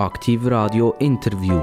[0.00, 1.60] Aktiv Radio Interview.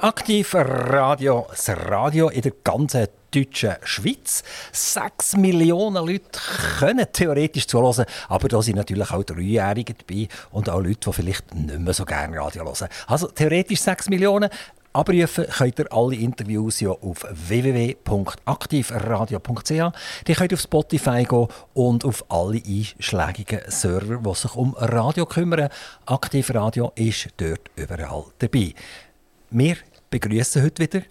[0.00, 4.44] Aktiv Radio, das Radio in der ganzen deutschen Schweiz.
[4.70, 6.38] Sechs Millionen Leute
[6.78, 11.52] können theoretisch zuhören, aber da sind natürlich auch Dreijährige dabei und auch Leute, die vielleicht
[11.52, 12.88] nicht mehr so gerne Radio hören.
[13.08, 14.50] Also theoretisch sechs Millionen.
[14.98, 19.70] Abrufen könnt ihr alle Interviews ja auf www.aktivradio.ch.
[19.70, 19.92] Ihr
[20.34, 25.68] könnt auf Spotify gehen und auf alle einschlägigen Server, die sich um Radio kümmern.
[26.04, 28.74] Aktivradio ist dort überall dabei.
[29.50, 29.76] Wir
[30.10, 31.02] begrüßen heute wieder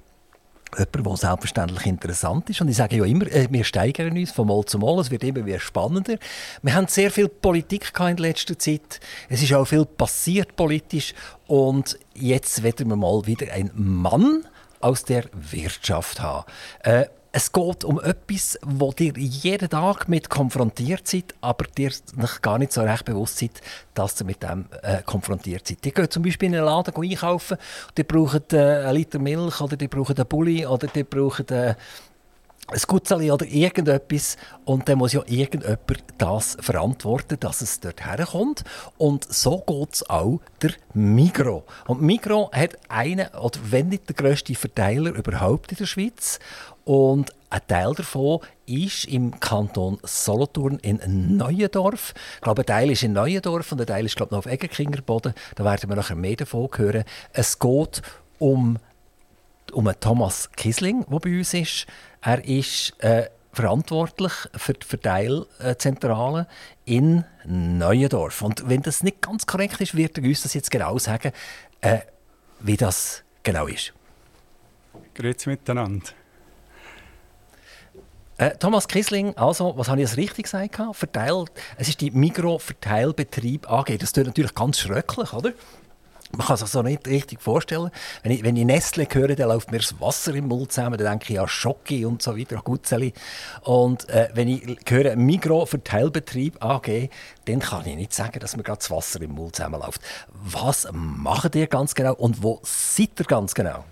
[0.78, 2.62] jemanden, der selbstverständlich interessant ist.
[2.62, 5.00] Und ich sage ja immer, äh, wir steigern uns von Mal zu Mal.
[5.00, 6.18] Es wird immer wieder spannender.
[6.62, 9.00] Wir haben sehr viel Politik in letzter Zeit.
[9.30, 11.14] Es ist auch viel passiert politisch.
[11.48, 14.46] Und jetzt werden wir mal wieder einen Mann
[14.80, 16.46] aus der Wirtschaft haben.
[16.84, 17.06] Äh,
[17.38, 21.92] es geht um etwas, wo ihr jeden Tag mit konfrontiert seid, aber dir
[22.42, 23.62] gar nicht so recht bewusst seid,
[23.94, 25.86] dass ihr mit dem äh, konfrontiert seid.
[25.86, 27.58] Ihr geht zum Beispiel in einen Laden einkaufen,
[27.96, 31.76] ihr braucht äh, einen Liter Milch oder ihr braucht einen Bulli oder ihr braucht äh,
[32.70, 38.64] ein Gutzeli oder irgendetwas und dann muss ja irgendjemand das verantworten, dass es dort herkommt.
[38.98, 41.66] Und so geht es auch der Migro.
[41.86, 46.40] Und Migro hat einen, oder wenn nicht der grösste Verteiler überhaupt in der Schweiz.
[46.88, 52.14] Und ein Teil davon ist im Kanton Solothurn in Neuendorf.
[52.36, 54.46] Ich glaube, ein Teil ist in Neuendorf und ein Teil ist glaube ich, noch auf
[54.46, 55.34] Eggenkingerboden.
[55.56, 57.04] Da werden wir nachher mehr davon hören.
[57.34, 58.02] Es geht
[58.40, 58.80] um,
[59.74, 61.88] um Thomas Kisling, der bei uns ist.
[62.22, 66.48] Er ist äh, verantwortlich für die Verteilzentrale
[66.86, 68.42] in Neuendorf.
[68.42, 71.34] Und wenn das nicht ganz korrekt ist, wird er uns das jetzt genau sagen,
[71.82, 72.00] äh,
[72.62, 73.92] wie das genau ist.
[75.16, 76.14] Grüezi miteinander.
[78.40, 80.80] Äh, Thomas Kisling, also, was habe ich jetzt richtig gesagt?
[80.92, 81.46] Verteil,
[81.78, 83.98] es ist die Mikro-Verteilbetrieb AG.
[83.98, 85.54] Das klingt natürlich ganz schrecklich, oder?
[86.36, 87.90] Man kann sich so nicht richtig vorstellen.
[88.22, 90.98] Wenn ich, wenn ich Nestle höre, dann läuft mir das Wasser im Mund zusammen.
[91.00, 93.14] Dann denke ich an Schocki und so weiter, Gutzeli.
[93.64, 97.10] Und äh, wenn ich höre Migro-Verteilbetrieb AG,
[97.46, 100.02] dann kann ich nicht sagen, dass mir gerade das Wasser im Mund zusammenläuft.
[100.28, 103.86] Was macht ihr ganz genau und wo seid ihr ganz genau?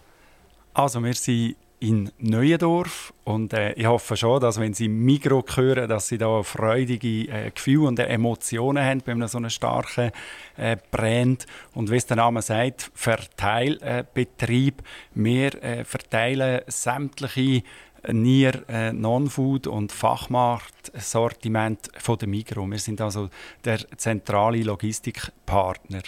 [0.73, 5.89] Also wir sind in Neuendorf und äh, ich hoffe schon, dass wenn Sie Migro hören,
[5.89, 10.11] dass Sie da freudige äh, Gefühle und Emotionen haben bei einem so einem starken
[10.57, 14.81] äh, Brand und wie es der Name sagt, Verteilbetrieb.
[15.13, 17.63] Wir äh, verteilen sämtliche
[18.11, 22.65] Nier, äh, Non-Food und Fachmarktsortiment von der Migro.
[22.67, 23.29] Wir sind also
[23.63, 26.03] der zentrale Logistikpartner.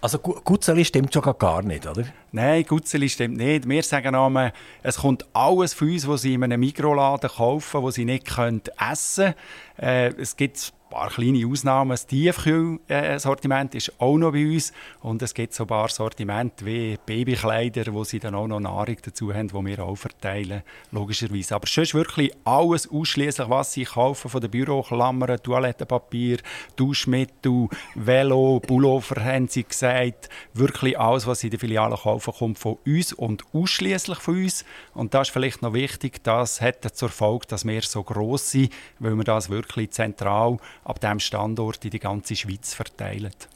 [0.00, 2.04] Also Gutzeli stimmt schon gar nicht, oder?
[2.30, 3.68] Nein, Gutzeli stimmt nicht.
[3.68, 4.52] Wir sagen einmal,
[4.82, 9.34] es kommt alles von uns, was Sie in einem Mikroladen kaufen, was Sie nicht essen
[9.34, 9.34] können.
[9.78, 11.90] Äh, es gibt paar kleine Ausnahmen.
[11.90, 14.72] Das Tiefkühlsortiment ist auch noch bei uns.
[15.02, 18.96] Und es gibt so ein paar Sortimente wie Babykleider, wo sie dann auch noch Nahrung
[19.02, 20.62] dazu haben, die wir auch verteilen,
[20.92, 21.54] logischerweise.
[21.54, 26.38] Aber sonst wirklich alles ausschließlich, was sie kaufen, von den Büroklammern, Toilettenpapier,
[26.76, 30.30] Duschmittel, Velo, Pullover, haben sie gesagt.
[30.54, 34.64] Wirklich alles, was sie in der Filiale kaufen, kommt von uns und ausschließlich von uns.
[34.94, 38.72] Und das ist vielleicht noch wichtig, das hat zur Folge, dass wir so gross sind,
[38.98, 43.48] weil wir das wirklich zentral ab diesem Standort in die ganze Schweiz verteilt.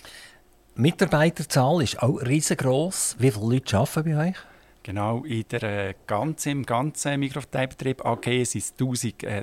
[0.77, 3.17] Die Mitarbeiterzahl ist auch riesengroß.
[3.19, 4.37] Wie viele Leute arbeiten bei euch?
[4.83, 8.73] Genau, in der, äh, ganzen, im ganzen Mikroverteilbetrieb AG sind es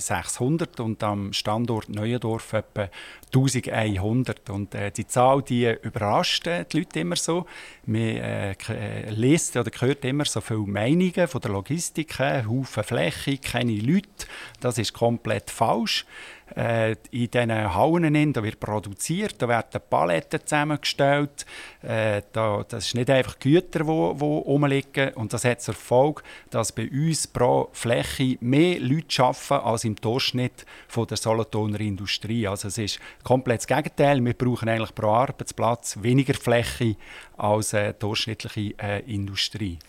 [0.09, 2.89] 1600 und am Standort Neuendorf etwa
[3.31, 4.49] 1100.
[4.49, 7.45] Und äh, die Zahl die überrascht äh, die Leute immer so.
[7.85, 12.83] Man äh, äh, liest oder hört immer so viele Meinungen von der Logistik, äh, Haufen
[12.83, 14.25] Fläche, keine Leute.
[14.59, 16.07] Das ist komplett falsch.
[16.55, 21.45] Äh, in diesen Hallen da wird produziert, da werden Paletten zusammengestellt.
[21.81, 25.13] Äh, da, das ist nicht einfach Güter, die rumliegen.
[25.15, 29.95] Und das hat zur Folge, dass bei uns pro Fläche mehr Leute arbeiten als im
[29.95, 32.47] Durchschnitt von der Solothurner Industrie.
[32.47, 34.23] Also es ist komplett das Gegenteil.
[34.23, 36.95] Wir brauchen eigentlich pro Arbeitsplatz weniger Fläche
[37.37, 39.79] als äh, durchschnittliche äh, Industrie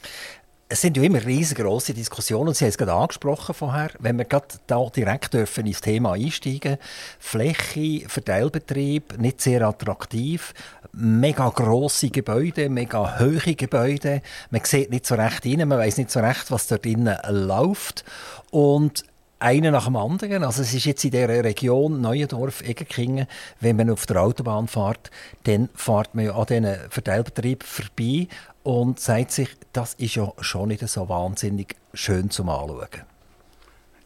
[0.70, 2.52] es sind ja immer riesengroße Diskussionen.
[2.52, 3.90] Sie haben es gerade angesprochen vorher.
[4.00, 6.76] Wenn wir gerade da direkt dürfen ins Thema einsteigen,
[7.18, 10.52] Fläche, Verteilbetrieb, nicht sehr attraktiv,
[10.92, 14.20] mega grosse Gebäude, mega hohe Gebäude.
[14.50, 18.04] Man sieht nicht so recht rein, man weiß nicht so recht, was dort drinnen läuft.
[18.50, 19.04] Und
[19.38, 20.44] einer nach dem anderen.
[20.44, 23.26] Also es ist jetzt in der Region Neuendorf, Egerkingen,
[23.60, 25.10] wenn man auf der Autobahn fährt,
[25.44, 28.28] dann fährt man ja an diesen Verteilbetrieb vorbei
[28.62, 32.88] und sagt sich, das ist ja schon nicht so wahnsinnig schön zum Anschauen.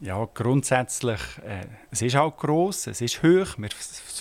[0.05, 3.55] Ja, grundsätzlich, äh, es ist auch gross, es ist hoch.
[3.57, 3.69] Wir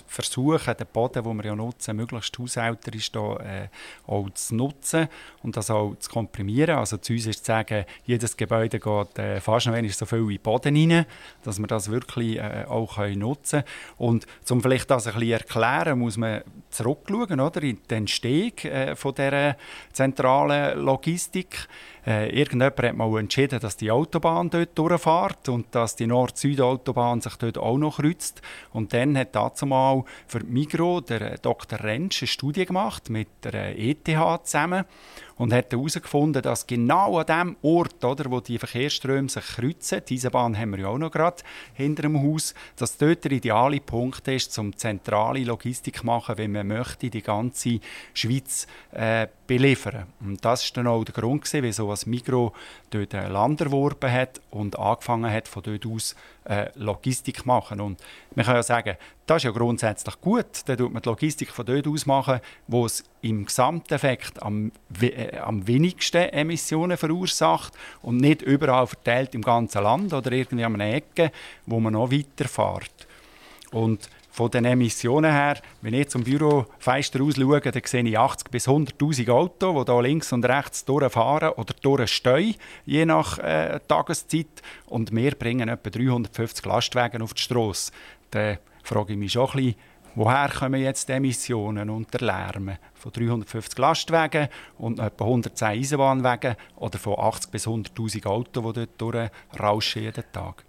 [0.07, 3.69] versuchen, den Boden, den wir ja nutzen, möglichst hausälter ist, da, äh,
[4.07, 5.09] auch zu nutzen
[5.43, 6.77] und das auch zu komprimieren.
[6.77, 10.29] Also zu uns ist zu sagen, jedes Gebäude geht äh, fast noch so viel in
[10.29, 11.05] den Boden rein,
[11.43, 13.99] dass wir das wirklich äh, auch können nutzen können.
[13.99, 18.95] Und um vielleicht das ein bisschen erklären, muss man zurückschauen oder, in den Steg äh,
[18.95, 19.57] von dieser
[19.93, 21.67] zentralen Logistik.
[22.05, 27.37] Äh, irgendjemand hat mal entschieden, dass die Autobahn dort durchfährt und dass die Nord-Süd-Autobahn sich
[27.37, 28.43] dort auch noch kreuzt.
[28.73, 31.81] Und dann hat dazu mal für Migro der Dr.
[31.81, 34.07] Rentsch eine Studie gemacht mit der ETH
[34.45, 34.85] zusammen
[35.37, 40.31] und hat herausgefunden, dass genau an dem Ort, oder, wo die Verkehrsströme sich kreuzen, diese
[40.31, 41.43] Bahn haben wir ja auch noch gerade
[41.75, 46.53] hinter dem Haus, dass dort der ideale Punkt ist, um zentrale Logistik zu machen, wenn
[46.53, 47.81] man möchte, die ganze
[48.15, 50.07] Schweiz äh, beliefern.
[50.21, 52.53] Und das war dann auch der Grund, wieso das Migro
[52.91, 57.81] dort Land erworben hat und angefangen hat, von dort aus äh, Logistik zu machen.
[57.81, 58.01] Und
[58.35, 58.97] man kann ja sagen,
[59.27, 60.63] das ist ja grundsätzlich gut.
[60.67, 65.39] Dann tut man die Logistik von dort aus machen, wo es im Gesamteffekt am, äh,
[65.39, 67.73] am wenigsten Emissionen verursacht
[68.03, 71.33] und nicht überall verteilt im ganzen Land oder irgendwie an einer Ecke,
[71.67, 73.07] wo man noch weiterfährt.
[73.71, 78.51] Und von den Emissionen her, wenn ich zum Bürofenster aus schaue, dann sehe ich 80
[78.51, 82.55] bis 100'000 Autos, die hier links und rechts durchfahren oder durchstehen,
[82.87, 84.63] je nach äh, Tageszeit.
[84.87, 87.93] Und wir bringen etwa 350 Lastwagen auf die Straße.
[88.31, 89.75] Dann frage ich mich schon ein bisschen,
[90.15, 92.79] woher kommen jetzt die Emissionen und der Lärm?
[92.95, 99.31] Von 350 Lastwagen und etwa 110 Eisenbahnwagen oder von 80 bis 100'000 Autos, die dort
[99.53, 100.65] durchrauschen jeden Tag?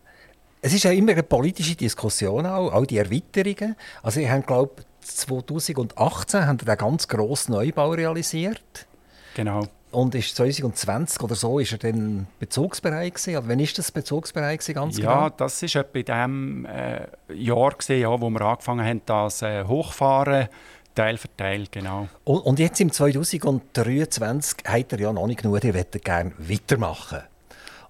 [0.65, 3.75] Es ist ja immer eine politische Diskussion auch, auch die Erweiterungen.
[4.01, 8.88] Also ich habe glaube 2018 haben wir einen ganz grossen Neubau realisiert.
[9.36, 9.68] Genau.
[9.92, 13.38] Und ist 2020 oder so ist er dann Bezugsbereich gewesen?
[13.38, 15.36] Oder wann ist das Bezugsbereich gewesen, ganz ja, genau?
[15.36, 19.66] das ist etwa in dem äh, Jahr gewesen, ja, wo wir angefangen haben, das äh,
[19.66, 20.48] Hochfahren
[20.95, 22.07] Teil für Teil, genau.
[22.24, 27.19] Und, und jetzt im 2023 hat er ja noch nicht genug, er möchte gerne weitermachen.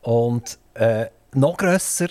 [0.02, 2.08] Und äh, noch grösser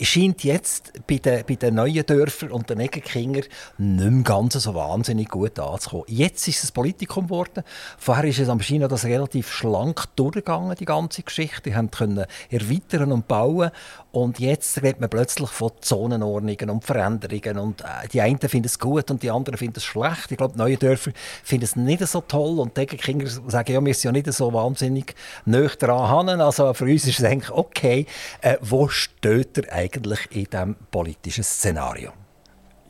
[0.00, 3.44] scheint jetzt bei den, bei den neuen Dörfern und den Negenkingern
[3.78, 6.04] nicht mehr ganz so wahnsinnig gut anzukommen.
[6.08, 7.62] Jetzt ist es Politikum geworden.
[7.98, 11.70] Vorher ist es am China das relativ schlank durchgegangen, die ganze Geschichte.
[11.70, 13.70] Die können erweitern und bauen.
[14.10, 17.58] Und jetzt redet man plötzlich von Zonenordnungen und Veränderungen.
[17.58, 20.30] Und äh, die einen finden es gut und die anderen finden es schlecht.
[20.30, 21.10] Ich glaube, neue Dörfer
[21.42, 22.58] finden es nicht so toll.
[22.60, 25.14] Und die Negenkinger sagen, ja, wir sind ja nicht so wahnsinnig
[25.44, 26.28] nöch daran.
[26.40, 28.06] Also für uns ist es eigentlich okay.
[28.40, 29.83] Äh, wo steht er eigentlich?
[29.84, 32.12] Eigentlich in diesem politischen Szenario?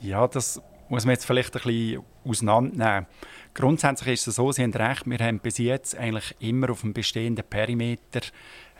[0.01, 3.07] Ja, das muss man jetzt vielleicht ein bisschen auseinandernehmen.
[3.53, 6.93] Grundsätzlich ist es so, Sie haben recht, wir haben bis jetzt eigentlich immer auf dem
[6.93, 8.21] bestehenden Perimeter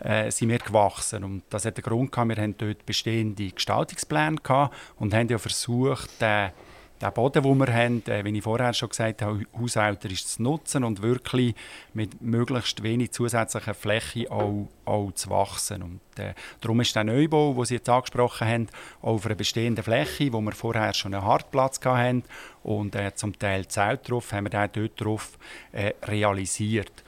[0.01, 1.25] äh, sind wir gewachsen.
[1.25, 5.39] Und das hat den Grund gehabt, wir haben dort bestehende Gestaltungspläne gehabt und haben ja
[5.39, 6.11] versucht,
[7.01, 10.85] der Boden, den wir haben, äh, wie ich vorher schon gesagt habe, haushälterisch zu nutzen
[10.85, 11.55] und wirklich
[11.93, 15.83] mit möglichst wenig zusätzlicher Fläche auch, auch zu wachsen.
[15.83, 18.69] Und, äh, darum ist der Neubau, den Sie jetzt angesprochen haben,
[19.03, 22.23] auf einer bestehenden Fläche, wo wir vorher schon einen Hartplatz hatten
[22.63, 25.39] und äh, zum Teil Zelt drauf, haben wir den dort drauf
[25.73, 27.04] äh, realisiert.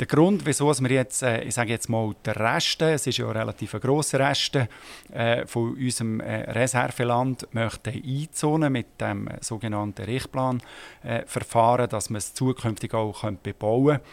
[0.00, 3.30] Der Grund, wieso wir jetzt, äh, ich sage jetzt mal, der Reste, es ist ja
[3.30, 4.68] relativ ein grosser Reste
[5.12, 12.92] äh, von unserem äh, Reserveland, möchten einzonen mit dem sogenannten Richtplanverfahren, dass man es zukünftig
[12.92, 14.06] auch bebauen kann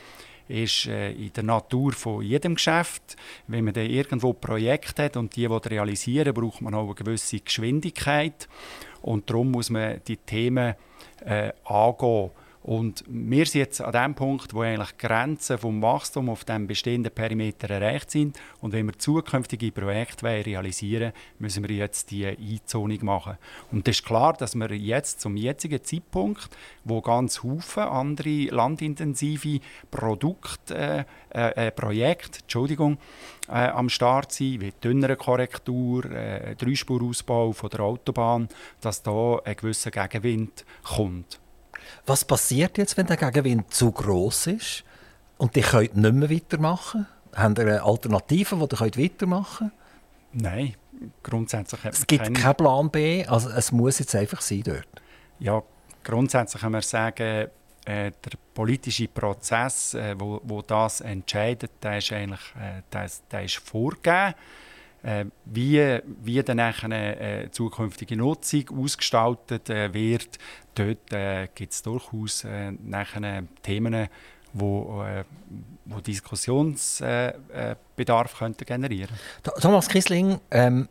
[0.51, 3.15] ist äh, in der Natur von jedem Geschäft.
[3.47, 8.47] Wenn man dann irgendwo Projekte hat und die realisieren braucht man auch eine gewisse Geschwindigkeit.
[9.01, 10.75] Und darum muss man die Themen
[11.25, 12.31] äh, angehen.
[12.63, 16.67] Und wir sind jetzt an dem Punkt, wo eigentlich die Grenzen vom Wachstum auf dem
[16.67, 18.39] bestehenden Perimeter erreicht sind.
[18.59, 23.37] Und wenn wir zukünftige Projekte realisieren wollen, müssen wir jetzt die Einzonung machen.
[23.71, 26.49] Und es ist klar, dass wir jetzt zum jetzigen Zeitpunkt,
[26.83, 32.99] wo ganz viele andere landintensive Produkte, äh, äh, Projekte, Entschuldigung,
[33.47, 38.49] äh, am Start sind, wie dünnere Korrektur, äh, Dreispurausbau von der Autobahn,
[38.81, 41.39] dass da ein gewisser Gegenwind kommt.
[42.05, 44.83] Was passiert jetzt, wenn der Gegenwind zu groß ist
[45.37, 47.07] und die könnt nicht mehr weitermachen?
[47.35, 49.71] Haben Sie eine Alternative, die ihr weitermachen
[50.31, 50.43] könnt?
[50.43, 50.75] Nein,
[51.23, 52.39] grundsätzlich hat Es gibt keine...
[52.39, 54.87] keinen Plan B, also es muss jetzt einfach sein dort.
[55.39, 55.61] Ja,
[56.03, 57.47] grundsätzlich kann man sagen,
[57.85, 63.43] äh, der politische Prozess, äh, wo, wo das entscheidet, der ist eigentlich äh, der, der
[63.43, 64.35] ist vorgegeben.
[65.03, 70.37] Äh, wie, wie dann eine äh, zukünftige Nutzung ausgestaltet äh, wird,
[70.75, 74.07] dort äh, gibt es durchaus äh, nachher Themen,
[74.53, 75.23] wo, äh,
[75.85, 79.15] wo Diskussionsbedarf könnten generieren
[79.59, 80.87] Thomas Kissling, ähm,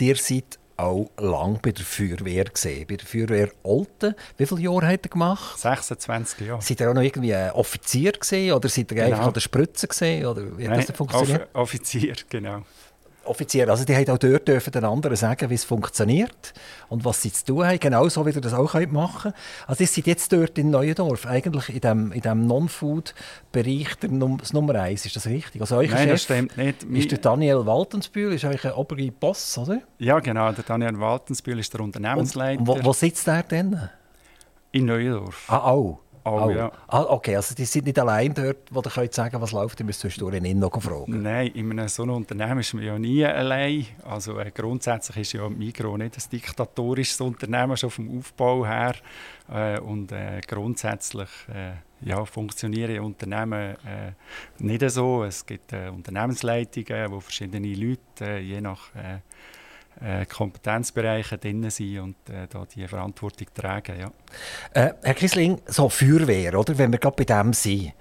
[0.00, 2.86] ihr seid auch lange bei der Feuerwehr gesehen.
[2.88, 4.14] Bei der Feuerwehr Olten.
[4.36, 5.58] Wie viele Jahre hat er gemacht?
[5.58, 6.62] 26 Jahre.
[6.62, 9.10] Seid ihr auch noch irgendwie Offizier gesehen oder seid ihr genau.
[9.10, 10.26] einfach an der Spritze gesehen?
[10.26, 11.48] Oder wie hat das funktioniert?
[11.54, 12.62] Offizier, genau.
[13.26, 13.68] Offizier.
[13.68, 16.52] Also die haben auch dort dürfen den anderen sagen, wie es funktioniert
[16.88, 19.34] und was sie zu tun haben, genauso wie ihr das auch machen könnt.
[19.66, 24.74] Also ihr seid jetzt dort in Neuendorf, eigentlich in dem, in dem Non-Food-Bereich das Nummer
[24.76, 25.60] eins, ist das richtig?
[25.60, 26.82] Also euer Nein, Chef das stimmt nicht.
[26.82, 29.80] ist der Daniel Waltensbühl, ist euch ein oberer Boss, oder?
[29.98, 32.60] Ja, genau, der Daniel Waltensbühl ist der Unternehmensleiter.
[32.60, 33.88] Und, und wo, wo sitzt der denn?
[34.72, 35.44] In Neuendorf.
[35.48, 36.00] Ah, auch?
[36.26, 36.50] Oh, oh.
[36.50, 36.72] Ja.
[36.88, 39.86] Ah, okay, also die sind nicht allein dort, wo ihr könnt sagen was läuft, ihr
[39.86, 41.22] müsst zwischendurch ihn noch fragen.
[41.22, 43.86] Nein, in einem so einem Unternehmen ist man ja nie allein.
[44.02, 48.94] Also äh, grundsätzlich ist ja Migro nicht ein diktatorisches Unternehmen, schon vom Aufbau her.
[49.52, 51.72] Äh, und äh, grundsätzlich äh,
[52.08, 54.12] ja, funktionieren Unternehmen äh,
[54.58, 55.24] nicht so.
[55.24, 58.90] Es gibt äh, Unternehmensleitungen, wo verschiedene Leute je nach
[60.00, 63.94] äh, Kompetenzbereiche drin sind und äh, da die Verantwortung tragen.
[63.98, 64.10] Ja.
[64.72, 66.76] Äh, Herr Kisling, so Feuerwehr, oder?
[66.78, 67.92] wenn wir gerade bei dem sind.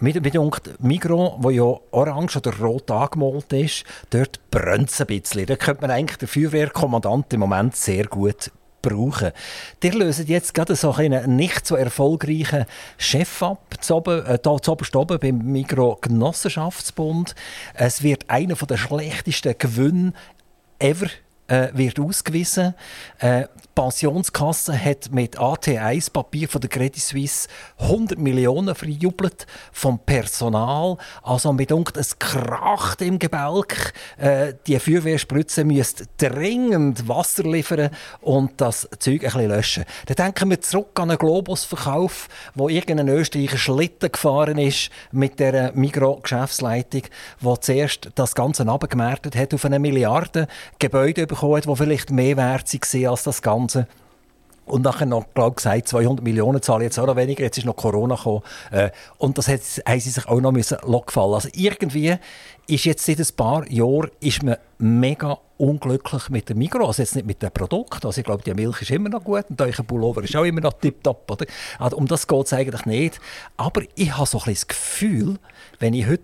[0.00, 5.46] Mit, mit Migro, wo ja orange oder rot angemalt ist, dort brennt es ein bisschen.
[5.46, 8.50] Da könnte man eigentlich den Feuerwehrkommandant im Moment sehr gut
[8.82, 9.30] brauchen.
[9.82, 12.66] Der lösen jetzt gerade so einen nicht so erfolgreichen
[12.98, 17.34] Chef ab, zu oben, äh, da zu oben beim Migro Genossenschaftsbund.
[17.74, 20.12] Es wird einer der schlechtesten Gewinne
[20.80, 21.08] ever
[21.52, 22.74] äh, wird ausgewiesen.
[23.18, 30.96] Äh, die Pensionskasse hat mit AT1-Papier von der Credit Suisse 100 Millionen verjubelt vom Personal.
[31.22, 33.92] Also mit es kracht im Gebälk.
[34.16, 37.90] Äh, die Feuerwehrspritze müsste dringend Wasser liefern
[38.20, 39.84] und das Zeug ein bisschen löschen.
[40.06, 45.72] Dann denken wir zurück an einen Globusverkauf, wo irgendein Österreicher Schlitten gefahren ist mit der
[45.74, 47.02] Migro-Geschäftsleitung,
[47.40, 50.46] wo zuerst das Ganze abgemerkt hat auf eine Milliarde
[50.78, 53.86] Gebäude bekommen hat, die vielleicht mehr wert waren als das Ganze.
[54.64, 57.42] Und nachher noch, glaube gesagt, 200 Millionen zahlen jetzt auch noch weniger.
[57.42, 58.42] Jetzt ist noch Corona gekommen.
[58.70, 61.34] Äh, und das hat, haben sie sich auch noch müssen gefallen.
[61.34, 62.16] Also irgendwie
[62.68, 66.86] ist jetzt seit ein paar Jahren ist man mega unglücklich mit dem Migros.
[66.86, 68.04] Also jetzt nicht mit dem Produkt.
[68.06, 70.60] Also ich glaube, die Milch ist immer noch gut und euer Pullover ist auch immer
[70.60, 71.44] noch tipptopp.
[71.78, 73.20] Also um das geht es eigentlich nicht.
[73.56, 75.38] Aber ich habe so ein bisschen das Gefühl,
[75.80, 76.22] wenn ich heute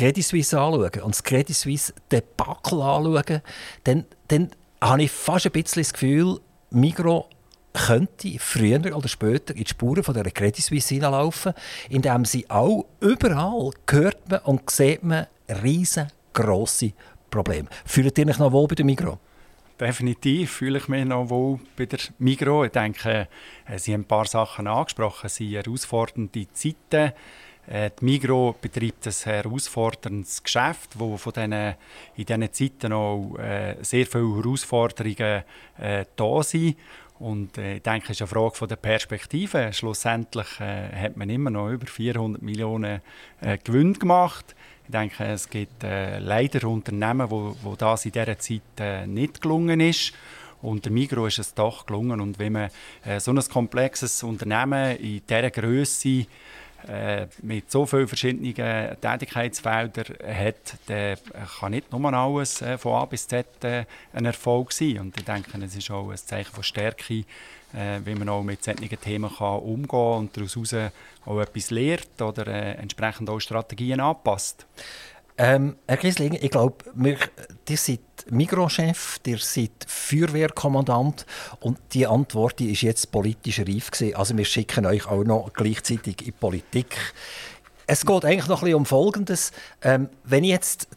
[0.00, 3.42] Credit Suisse anschaue und das Credit Suisse Debakel anschaue,
[3.84, 6.40] dann, dann habe ich fast ein bisschen das Gefühl,
[6.70, 7.28] Migro
[7.74, 11.52] könnte früher oder später in die Spuren von der Credit Suisse hineinlaufen,
[11.90, 15.26] indem sie auch überall hört man und sieht man
[15.62, 16.92] riesengroße
[17.30, 17.68] Probleme.
[17.84, 19.18] Fühlt ihr euch noch wohl bei der Migro?
[19.78, 22.64] Definitiv fühle ich mich noch wohl bei der Migro.
[22.64, 23.28] Ich denke,
[23.66, 25.28] äh, Sie haben ein paar Sachen angesprochen.
[25.28, 27.12] Sie herausfordernde Zeiten
[27.66, 31.74] äh, die Migro betreibt ein herausforderndes Geschäft, wo von denen,
[32.16, 35.44] in diesen Zeiten auch äh, sehr viele Herausforderungen
[35.78, 36.76] äh, da sind.
[37.20, 39.72] Und äh, ich denke, es ist eine Frage von der Perspektive.
[39.74, 43.02] Schlussendlich äh, hat man immer noch über 400 Millionen
[43.42, 44.56] äh, Gewinn gemacht.
[44.86, 49.80] Ich denke, es gibt äh, leider Unternehmen, wo, wo das in dieser Zeit nicht gelungen
[49.80, 50.14] ist.
[50.62, 52.20] Und der Migro ist es doch gelungen.
[52.20, 52.70] Und wenn man
[53.18, 56.26] so ein komplexes Unternehmen in dieser Größe
[56.88, 58.54] äh, mit so vielen verschiedenen
[59.00, 61.18] Tätigkeitsfeldern hat, der
[61.58, 64.98] kann nicht nur alles äh, von A bis Z äh, ein Erfolg sein.
[64.98, 67.24] Und ich denke, es ist auch ein Zeichen von Stärke,
[67.72, 70.74] wie man auch mit solchen Themen umgehen kann und daraus
[71.24, 74.66] auch etwas lernt oder entsprechend auch Strategien anpasst.
[75.42, 77.16] Ähm, Herr Kiesling, ich glaube, ihr
[77.78, 81.24] seid Mikrochef, ihr seid Feuerwehrkommandant
[81.60, 84.16] und die Antwort die ist jetzt politisch reif gewesen.
[84.16, 86.94] Also wir schicken euch auch noch gleichzeitig in die Politik.
[87.86, 89.52] Es geht eigentlich noch ein bisschen um Folgendes.
[89.80, 90.88] Ähm, wenn jetzt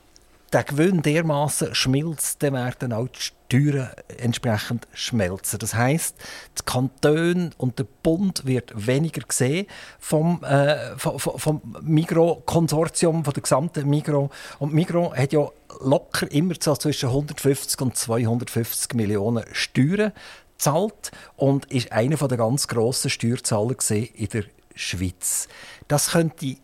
[0.51, 3.21] der Gewinn dermaßen schmilzt, dann werden auch die
[3.53, 5.60] Steuern entsprechend schmelzen.
[5.60, 6.15] Das heißt,
[6.57, 9.67] die Kantone und der Bund wird weniger gesehen
[10.00, 14.31] vom, äh, vom, vom Migro-Konsortium, von der gesamten Migro.
[14.57, 15.48] Und Migro hat ja
[15.81, 20.13] locker immer so zwischen 150 und 250 Millionen Steuern
[20.57, 25.48] gezahlt und ist einer der ganz grossen Steuerzahler in der Schweiz.
[25.88, 26.55] Das könnte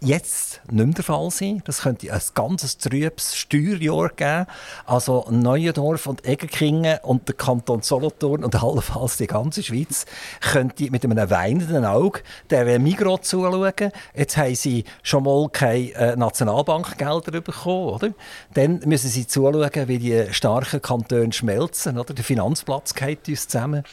[0.00, 1.62] jetzt nicht mehr der Fall sein.
[1.64, 4.46] Das könnte ein ganzes trübes Steuerjahr geben.
[4.86, 10.06] Also Neuendorf und Egerkingen und der Kanton Solothurn und allenfalls die ganze Schweiz
[10.40, 13.92] könnte mit einem weinenden Auge der Migros zuschauen.
[14.14, 17.94] Jetzt haben sie schon mal keine äh, Nationalbankgelder bekommen.
[17.94, 18.10] Oder?
[18.54, 21.98] Dann müssen sie zuschauen, wie die starken Kantone schmelzen.
[21.98, 22.14] Oder?
[22.14, 23.84] Der Finanzplatz geht uns zusammen.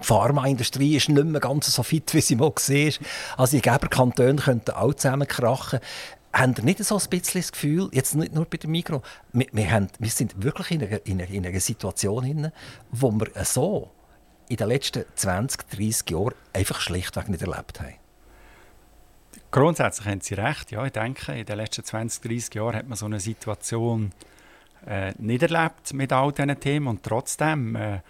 [0.00, 3.06] Die Pharmaindustrie ist nicht mehr ganz so fit, wie sie mal war.
[3.36, 5.80] Also die Geberkantone könnten auch zusammenkrachen.
[6.32, 9.46] haben ihr nicht so ein bisschen das Gefühl, jetzt nicht nur bei dem Mikro, wir,
[9.52, 12.52] wir, haben, wir sind wirklich in einer, in einer, in einer Situation, in
[12.90, 13.90] wo wir so
[14.48, 17.94] in den letzten 20, 30 Jahren einfach schlichtweg nicht erlebt haben?
[19.50, 20.70] Grundsätzlich haben Sie recht.
[20.70, 24.12] Ja, ich denke, in den letzten 20, 30 Jahren hat man so eine Situation
[24.86, 26.88] äh, nicht erlebt mit all diesen Themen.
[26.88, 28.00] Und trotzdem, äh,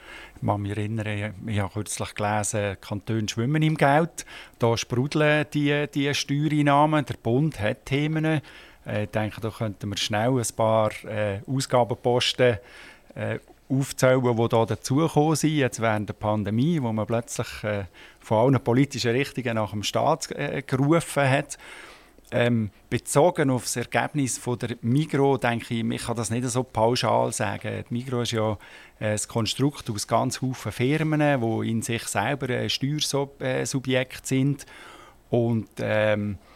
[0.40, 4.24] ich kann mich erinnern, ich habe kürzlich gelesen, Kantone schwimmen im Geld.
[4.58, 7.04] Da sprudeln die, die Steuereinnahmen.
[7.04, 8.24] Der Bund hat Themen.
[8.24, 12.58] Äh, ich denke, da könnten wir schnell ein paar äh, Ausgabenposten
[13.14, 13.38] äh,
[13.68, 17.84] aufzählen, die hier dazugekommen sind, jetzt während der Pandemie, wo man plötzlich äh,
[18.20, 21.58] von allen politischen Richtungen nach dem Staat äh, gerufen hat.
[22.34, 26.62] Ähm, bezogen auf das Ergebnis von der Migro denke ich, ich kann das nicht so
[26.62, 27.84] pauschal sagen.
[27.88, 28.56] Die Migro ist ja
[28.98, 34.64] äh, ein Konstrukt aus ganz vielen Firmen, die in sich selber ein Steuersubjekt sind.
[35.28, 36.51] Und ähm, äh,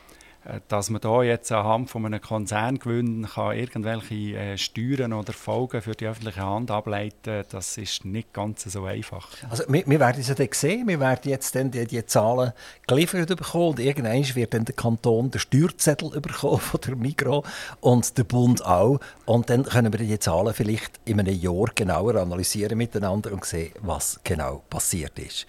[0.69, 5.93] dass man da jetzt anhand von einem Konzerngewinn kann irgendwelche äh, Steuern oder Folgen für
[5.93, 9.29] die öffentliche Hand ableiten, das ist nicht ganz so einfach.
[9.51, 12.53] Also wir, wir werden es ja dann sehen, wir werden jetzt dann die, die Zahlen
[12.87, 17.45] geliefert bekommen und irgendwann wird dann der Kanton den Steuerzettel bekommen von der Migro
[17.81, 22.17] und der Bund auch und dann können wir die Zahlen vielleicht in einem Jahr genauer
[22.17, 25.47] analysieren miteinander und sehen, was genau passiert ist.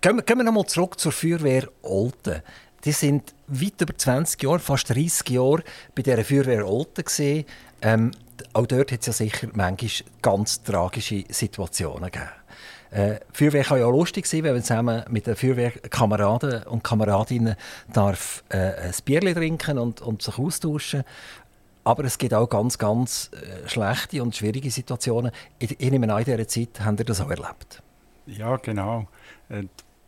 [0.00, 2.42] Gehen wir, wir nochmal zurück zur Feuerwehr Olten
[2.84, 5.62] die sind weit über 20 Jahre, fast 30 Jahre
[5.94, 7.44] bei dieser Feuerwehr Olten gesehen.
[7.82, 8.12] Ähm,
[8.52, 12.30] auch dort hat es ja sicher manchmal ganz tragische Situationen gegeben.
[12.90, 17.54] Äh, Feuerwehr kann ja auch lustig sein, wenn man zusammen mit den Feuerwehrkameraden und Kameradinnen
[17.92, 21.04] darf, äh, ein Bierchen trinken und, und sich austauschen
[21.84, 25.32] aber es gibt auch ganz, ganz äh, schlechte und schwierige Situationen.
[25.58, 27.82] Ich, ich in dieser Zeit habt ihr das auch erlebt.
[28.26, 29.06] Ja, genau.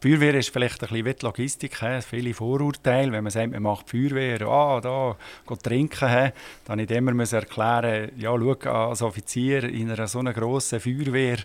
[0.03, 2.01] Feuerwehr ist vielleicht ein bisschen wie die Logistik, he?
[2.03, 3.13] viele Vorurteile.
[3.13, 5.17] Wenn man sagt, man macht Feuerwehr, ah, da,
[5.47, 6.31] geht trinken, he?
[6.65, 11.37] dann nicht immer erklären, ja, schau, als Offizier in einer so einer grossen Feuerwehr,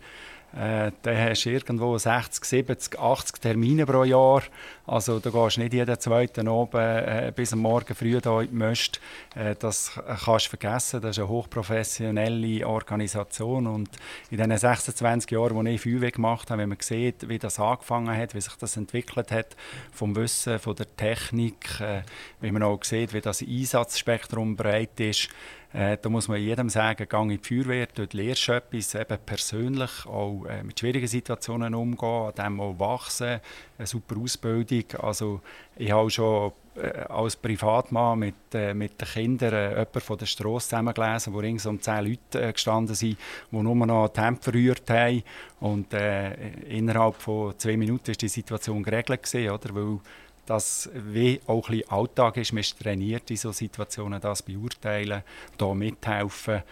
[0.55, 4.41] äh, dann hast du irgendwo 60, 70, 80 Termine pro Jahr.
[4.85, 8.61] Also da gehst du nicht jeden zweiten oben äh, bis am Morgen früh da in.
[8.61, 9.91] Äh, das
[10.23, 11.01] kannst du vergessen.
[11.01, 13.67] Das ist eine hochprofessionelle Organisation.
[13.67, 13.89] Und
[14.31, 18.15] in den 26 Jahren, die ich Feuerwehr gemacht habe, wenn man sieht, wie das angefangen
[18.17, 19.57] hat, wie sich das entwickelt hat,
[19.91, 22.03] vom Wissen, von der Technik, äh,
[22.39, 25.29] wie man auch sieht, wie das Einsatzspektrum breit ist,
[25.73, 29.17] äh, da muss man jedem sagen, gang in die Feuerwehr, dort lernst du etwas, eben
[29.25, 33.41] persönlich, auch äh, mit schwierigen Situationen umgehen, an dem auch wachsen,
[33.77, 34.85] eine super Ausbildung.
[34.99, 35.41] Also
[35.75, 38.35] ich habe schon äh, als Privatmann mit,
[38.75, 43.17] mit den Kindern jemanden von der Straße zusammengelesen, wo rings um zehn Leute gestanden sind,
[43.51, 45.21] die nur noch Temp verrührt haben.
[45.59, 45.87] Und
[46.69, 49.75] innerhalb von zwei Minuten war die Situation geregelt, gewesen, oder?
[49.75, 49.99] weil
[50.47, 52.53] das wie auch ein Alltag ist.
[52.53, 55.23] Man ist trainiert in solchen Situationen, das beurteilen,
[55.57, 56.63] da mithelfen.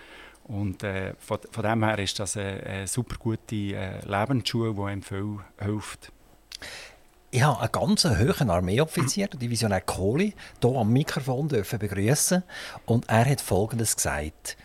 [0.45, 4.81] Und äh, von, von dem her ist das eine, eine super gute äh, Lebensschule, die
[4.81, 6.11] einem viel hilft.
[7.31, 12.43] Ich habe einen ganz hohen Armeeoffizier, der Divisionär Kohli, hier am Mikrofon begrüßen
[12.85, 14.55] und er hat Folgendes gesagt.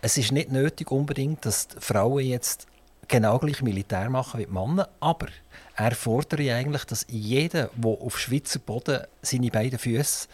[0.00, 2.66] Es ist nicht nötig unbedingt, dass die Frauen jetzt
[3.06, 5.28] genau gleich Militär machen wie die Männer, aber
[5.76, 10.26] er fordert eigentlich, dass jeder, der auf Schweizer Boden seine beiden Füße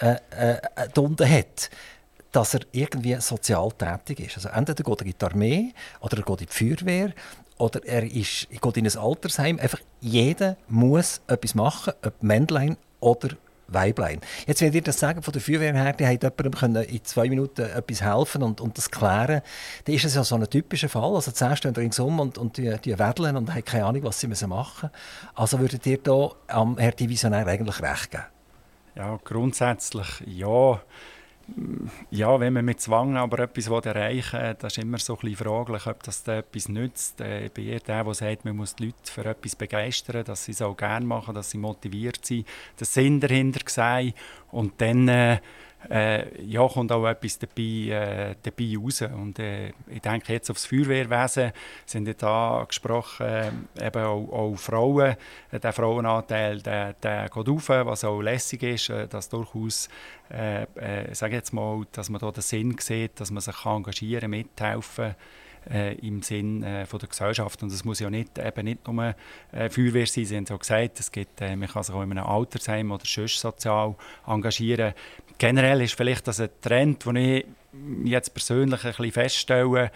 [0.00, 1.70] äh, äh, hat,
[2.32, 4.36] dass er irgendwie sozial tätig ist.
[4.36, 7.12] Also entweder geht er in die Armee oder er geht in die Feuerwehr
[7.58, 9.58] oder er ist, geht in ein Altersheim.
[9.58, 13.30] Einfach jeder muss etwas machen, ob Männlein oder
[13.68, 14.20] Weiblein.
[14.46, 18.02] Jetzt, wenn ihr das sagen von der Feuerwehr die hat jemandem in zwei Minuten etwas
[18.02, 19.42] helfen und, und das klären,
[19.84, 21.14] dann ist das ja so ein typischer Fall.
[21.14, 24.26] Also zuerst stehen ringsum und, und die, die wedeln und haben keine Ahnung, was sie
[24.26, 24.90] machen müssen.
[25.34, 28.24] Also würdet ihr da am Herr Divisionär eigentlich recht geben?
[28.94, 30.80] Ja, grundsätzlich ja
[32.10, 35.36] ja, wenn man mit Zwang aber etwas erreichen will, das ist immer so ein bisschen
[35.46, 37.20] fraglich, ob das etwas nützt.
[37.20, 40.44] Äh, ich bin eher der, der sagt, man muss die Leute für etwas begeistern, dass
[40.44, 42.46] sie es auch gerne machen, dass sie motiviert sind,
[42.78, 44.12] den Sinn dahinter sehen
[44.50, 45.38] und dann äh,
[45.90, 49.02] äh, ja, kommt auch etwas dabei, äh, dabei raus.
[49.02, 51.52] Und äh, ich denke jetzt aufs Feuerwehrwesen
[51.86, 55.16] sind da angesprochen, äh, eben auch, auch Frauen.
[55.50, 59.88] Äh, der Frauenanteil der, der geht auf, was auch lässig ist, äh, dass durchaus,
[60.30, 60.66] äh,
[61.12, 65.16] sage jetzt mal, dass man da den Sinn sieht, dass man sich engagieren, mithelfen kann
[65.70, 67.62] äh, im Sinn äh, von der Gesellschaft.
[67.62, 69.14] Und es muss ja nicht, eben nicht nur
[69.52, 72.02] äh, Feuerwehr sein, Sie haben es auch gesagt, es gibt, äh, man kann sich auch
[72.02, 73.94] in einem Altersheim oder sonst sozial
[74.26, 74.94] engagieren.
[75.38, 77.46] Generell ist vielleicht das ein Trend, den ich
[78.04, 79.90] jetzt persönlich ein bisschen feststelle,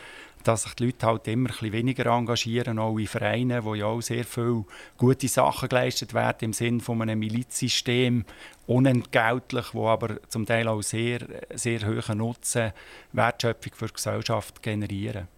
[0.45, 3.87] dass sich die Leute halt immer ein bisschen weniger engagieren, auch in Vereinen, wo ja
[3.87, 4.65] auch sehr viele
[4.97, 8.25] gute Sachen geleistet werden im Sinne von einem Milizsystem,
[8.67, 11.21] unentgeltlich, wo aber zum Teil auch sehr,
[11.55, 12.73] sehr hohen Nutzen,
[13.13, 15.29] Wertschöpfung für die Gesellschaft generieren.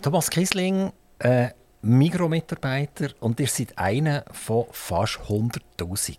[0.00, 1.48] Thomas Kiesling, äh,
[1.82, 6.16] Mikromitarbeiter und ihr seid einer von fast 100'000.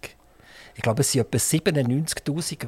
[0.75, 2.67] Ich glaube, es sind etwa 97'000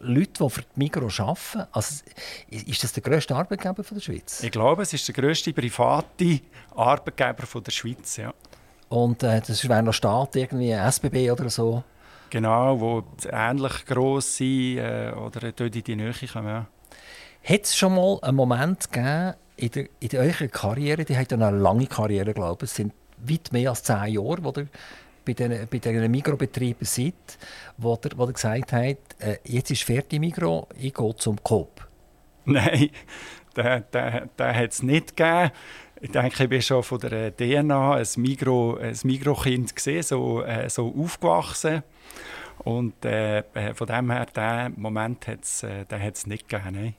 [0.00, 1.68] Leute, die für die Migro arbeiten.
[1.72, 2.04] Also,
[2.50, 4.42] ist das der grösste Arbeitgeber der Schweiz?
[4.42, 6.40] Ich glaube, es ist der grösste private
[6.74, 8.34] Arbeitgeber der Schweiz, ja.
[8.90, 11.82] Und äh, das wäre noch Staat, irgendwie SBB oder so?
[12.28, 16.48] Genau, wo ähnlich gross sind äh, oder dort in die Nähe kommen.
[16.48, 16.66] Ja.
[17.44, 21.50] Hat es schon mal einen Moment gegeben in, der, in eurer Karriere, die hat eine
[21.50, 24.66] lange Karriere, glaube ich, es sind weit mehr als zehn Jahre, wo ihr
[25.24, 27.38] bei diesen, bei diesen Mikrobetrieben seid,
[27.78, 31.86] wo ihr, wo ihr gesagt habt, äh, jetzt ist fertig Mikro, ich gehe zum Coop?
[32.44, 32.90] Nein,
[33.56, 35.52] den, den, den hat es nicht gegeben.
[36.00, 39.36] Ich denke, ich bin schon von der DNA ein Migro-Kind Migro
[39.72, 41.84] gesehen, so, äh, so aufgewachsen.
[42.64, 45.84] Und äh, äh von dem her, diesen Moment hat es äh,
[46.26, 46.74] nicht gegeben.
[46.74, 46.94] Nein.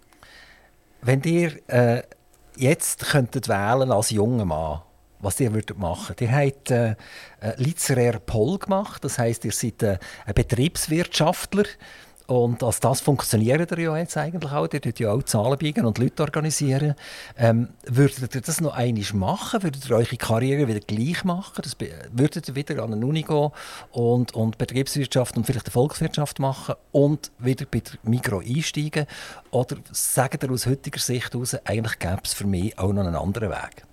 [1.02, 2.04] Wenn ihr äh,
[2.58, 4.82] jetzt könntet wählen als junger Mann,
[5.20, 6.16] was ihr würdet machen.
[6.20, 6.96] Ihr habt äh,
[7.58, 11.66] literaire Poll gemacht, das heißt, ihr seid äh, ein Betriebswirtschaftler
[12.28, 14.68] und als das funktioniert ihr ja jetzt eigentlich auch.
[14.72, 16.96] Ihr tut ja auch Zahlen biegen und Leute organisieren.
[17.38, 19.62] Ähm, würdet ihr das noch einmal machen?
[19.62, 21.62] Würdet ihr eure Karriere wieder gleich machen?
[21.62, 21.76] Das,
[22.12, 23.52] würdet ihr wieder an eine Uni gehen
[23.92, 29.06] und, und Betriebswirtschaft und vielleicht eine Volkswirtschaft machen und wieder bei der Mikro einsteigen?
[29.52, 33.16] Oder sagt ihr aus heutiger Sicht heraus, eigentlich gäbe es für mich auch noch einen
[33.16, 33.86] anderen Weg?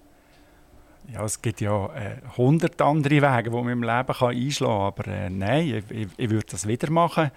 [1.13, 5.05] Ja, es gibt ja äh, hundert andere Wege, die man im Leben kann einschlagen kann.
[5.05, 7.33] Aber äh, nein, ich, ich, ich würde das wieder machen.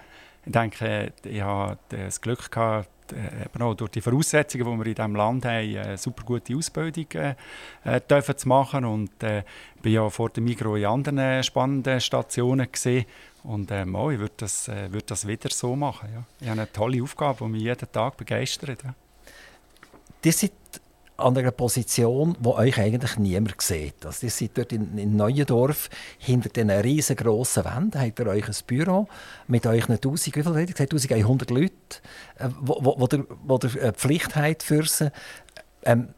[0.46, 4.94] Ich denke, ich habe das Glück gehabt, eben auch durch die Voraussetzungen, die wir in
[4.94, 8.84] diesem Land haben, eine super gute Ausbildung äh, dürfen zu machen.
[8.84, 9.42] Und äh,
[9.82, 13.04] bin ja vor dem Migro in anderen spannenden Stationen gesehen.
[13.42, 16.08] Und ähm, oh, ich würde das, äh, würd das wieder so machen.
[16.14, 16.24] Ja.
[16.40, 18.82] Ich habe eine tolle Aufgabe, die mich jeden Tag begeistert.
[18.82, 18.94] Ja.
[20.24, 20.52] Ihr seid
[21.16, 24.04] an einer Position, wo euch eigentlich niemand sieht.
[24.04, 28.54] Also ihr seid dort in, in Neuendorf hinter diesen riesengroßen Wänden, habt ihr euch ein
[28.66, 29.06] Büro
[29.46, 31.74] mit euch 1000, wie viel gesagt, 1100 Leuten,
[32.38, 33.08] äh, wo, wo, wo,
[33.44, 35.12] wo äh, Pflicht habt für sie.
[35.84, 36.08] Ähm,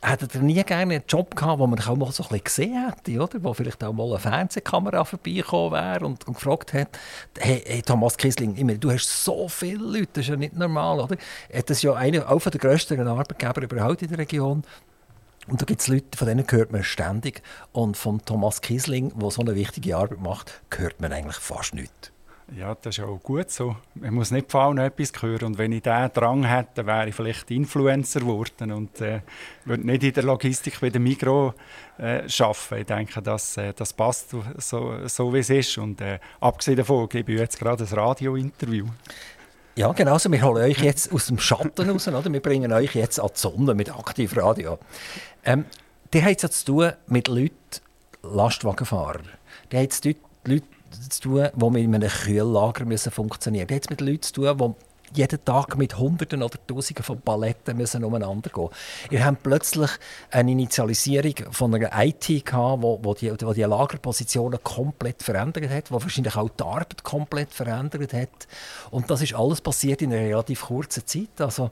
[0.00, 2.88] Hättet ihr nie gerne einen Job gehabt, wo man auch mal so ein bisschen gesehen
[2.88, 3.42] hätte, oder?
[3.42, 6.96] Wo vielleicht auch mal eine Fernsehkamera vorbeigekommen wäre und, und gefragt hat,
[7.38, 10.56] hey, hey Thomas Kisling, ich meine, du hast so viele Leute, das ist ja nicht
[10.56, 11.16] normal, oder?
[11.50, 14.62] Das ist ja einer auch der grössten Arbeitgeber überhaupt in der Region.
[15.48, 17.42] Und da gibt es Leute, von denen hört man ständig.
[17.72, 22.12] Und von Thomas Kisling, der so eine wichtige Arbeit macht, hört man eigentlich fast nichts.
[22.56, 23.76] Ja, das ist auch gut so.
[23.94, 25.48] Man muss nicht von allen etwas hören.
[25.48, 29.20] Und wenn ich diesen Drang hätte, wäre ich vielleicht Influencer geworden und äh,
[29.66, 31.52] würde nicht in der Logistik bei der Migro
[31.98, 32.80] äh, arbeiten.
[32.80, 35.76] Ich denke, das, äh, das passt so, so, wie es ist.
[35.76, 38.86] Und äh, abgesehen davon gebe ich jetzt gerade ein Radio-Interview.
[39.76, 40.14] Ja, genau.
[40.14, 42.08] Also wir holen euch jetzt aus dem Schatten raus.
[42.08, 42.32] Oder?
[42.32, 44.78] Wir bringen euch jetzt an die Sonne mit Aktivradio.
[45.44, 45.66] Ähm,
[46.14, 47.54] die hat es ja zu tun mit Leuten,
[48.22, 49.20] Lastwagenfahrer.
[49.70, 50.64] Die hat es Leute
[51.08, 53.82] zu tun, die mit einem Kühllager müssen funktionieren müssen.
[53.82, 58.04] Hat mit Leuten zu tun, die jeden Tag mit Hunderten oder Tausenden von Paletten müssen
[58.04, 58.68] umeinander gehen.
[59.10, 59.90] Ihr habt plötzlich
[60.30, 65.90] eine Initialisierung von einer IT gehabt, wo, wo, die, wo die Lagerpositionen komplett verändert hat,
[65.90, 68.48] wo wahrscheinlich auch die Arbeit komplett verändert hat.
[68.90, 71.40] Und das ist alles passiert in einer relativ kurzen Zeit.
[71.40, 71.70] Also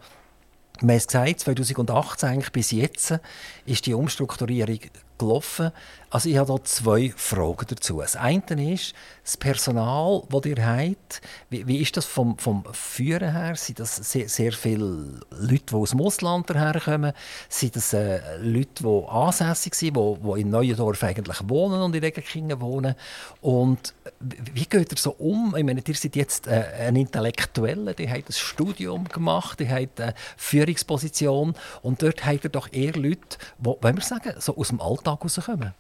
[0.81, 3.19] wir haben es gesagt, 2018 eigentlich bis jetzt
[3.65, 4.79] ist die Umstrukturierung
[5.19, 5.73] gelaufen.
[6.09, 7.99] Also ich habe hier zwei Fragen dazu.
[8.01, 13.33] Das eine ist, das Personal, das ihr habt, wie, wie ist das vom, vom Führen
[13.33, 13.57] her?
[13.57, 17.13] Sind das sehr, sehr viele Leute, die aus dem Ausland herkommen?
[17.49, 22.05] Sind das äh, Leute, die ansässig sind, die, die in Neuendorf eigentlich wohnen und in
[22.05, 22.95] Regenkingen wohnen?
[23.41, 25.57] Und wie geht ihr so um?
[25.57, 30.01] Ich meine, ihr seid jetzt äh, ein Intellektueller, ihr habt ein Studium gemacht, ihr habt
[30.01, 34.69] eine Führungsposition und dort habt ihr doch eher Leute, die, wenn wir sagen, so aus
[34.69, 35.75] dem Alltag rauskommen.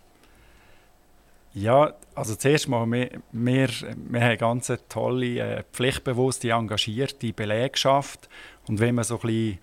[1.59, 8.29] Ja, also zuerst mal, wir, wir, wir haben eine ganz tolle, äh, pflichtbewusste, engagierte Belegschaft.
[8.69, 9.59] Und wenn man so ein bisschen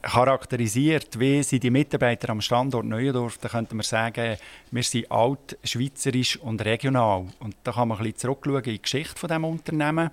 [0.00, 4.38] charakterisiert, wie sind die Mitarbeiter am Standort Neuendorf, dann könnte man sagen,
[4.70, 7.26] wir sind alt, schweizerisch und regional.
[7.40, 10.10] Und da kann man ein bisschen zurückschauen in die Geschichte von diesem Unternehmen.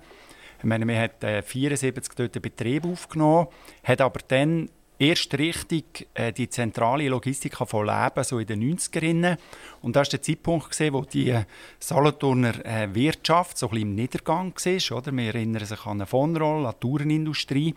[0.58, 3.46] Ich meine, wir haben 74 dort Betrieb aufgenommen,
[3.84, 9.36] hat aber dann erst richtig äh, die zentrale Logistik von leben, so in den 90er
[9.82, 11.44] Und das war der Zeitpunkt, gewesen, wo die äh,
[11.78, 14.98] Solothurner äh, Wirtschaft so ein bisschen im Niedergang war.
[14.98, 15.16] Oder?
[15.16, 17.74] Wir erinnern sich an eine Vonroll, an die Tourenindustrie.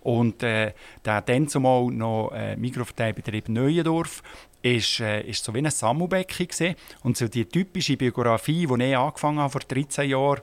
[0.00, 0.72] Und äh,
[1.04, 4.22] der dann zumal noch äh, Mikroverteilbetrieb Neuendorf
[4.62, 6.74] ist, äh, ist so wie ein Sammelbecken gewesen.
[7.02, 10.40] und so die typische Biografie, die ich angefangen habe vor 13 Jahren,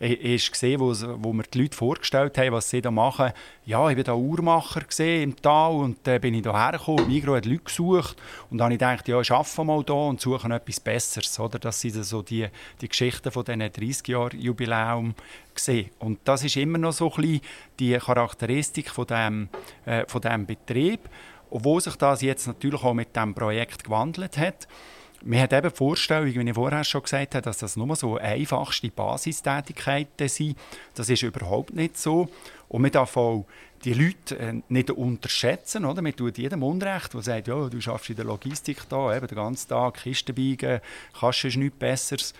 [0.00, 3.32] ist gesehen, wo, wo mir die Leute vorgestellt haben, was sie da machen.
[3.66, 7.08] Ja, ich war da Uhrmacher im Tal und dann äh, bin ich hierher gekommen.
[7.08, 8.16] Migro hat Leute gesucht
[8.48, 11.38] und dann habe ich gedacht, ja, ich arbeite mal hier und suche etwas Besseres.
[11.40, 11.58] Oder?
[11.58, 12.46] Das sind so die,
[12.80, 15.14] die Geschichten von diesen 30 Jahren Jubiläum
[15.52, 15.90] gesehen.
[15.98, 17.40] Und das ist immer noch so ein bisschen
[17.80, 19.48] die Charakteristik von dem,
[19.84, 21.00] äh, von dem Betrieb,
[21.50, 24.68] obwohl sich das jetzt natürlich auch mit dem Projekt gewandelt hat.
[25.24, 28.18] Man hat eben die Vorstellung, wie ich vorher schon gesagt habe, dass das nur so
[28.18, 30.56] einfachste Basistätigkeiten sind.
[30.94, 32.28] Das ist überhaupt nicht so.
[32.68, 33.44] Und man darf auch
[33.84, 35.84] die Leute äh, nicht unterschätzen.
[35.84, 36.02] Oder?
[36.02, 39.36] Man tut jedem Unrecht, der sagt, ja, du schaffst in der Logistik da, eben den
[39.36, 40.80] ganzen Tag Kisten biegen,
[41.18, 42.34] kannst du nichts Besseres.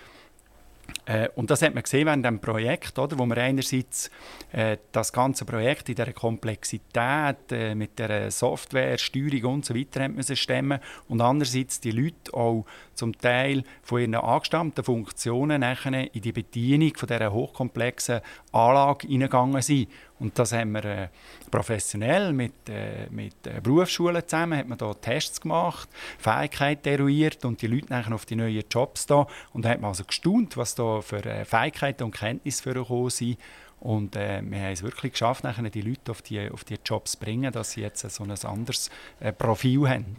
[1.05, 4.09] Äh, und das hat man gesehen während dem Projekt, oder, wo man einerseits
[4.51, 10.03] äh, das ganze Projekt in dieser Komplexität äh, mit der Software, Steuerung und so weiter
[10.03, 16.21] haben müssen stemmen und andererseits die Leute auch zum Teil von ihren angestammten Funktionen in
[16.21, 18.21] die Bedienung von dieser hochkomplexen
[18.51, 19.89] Anlage hineingegangen sind.
[20.19, 21.07] Und das haben wir äh,
[21.49, 27.61] professionell mit, äh, mit äh, Berufsschulen zusammen, hat man da Tests gemacht, Fähigkeiten eruiert und
[27.61, 30.75] die Leute nachher auf die neuen Jobs da und da hat man also gestaunt, was
[30.75, 33.37] da für äh, Fähigkeiten und Kenntnisse für gekommen sind.
[33.79, 37.13] Und äh, wir haben es wirklich geschafft, nachher die Leute auf die, auf die Jobs
[37.13, 38.89] zu bringen, dass sie jetzt so ein anderes
[39.21, 40.17] äh, Profil haben.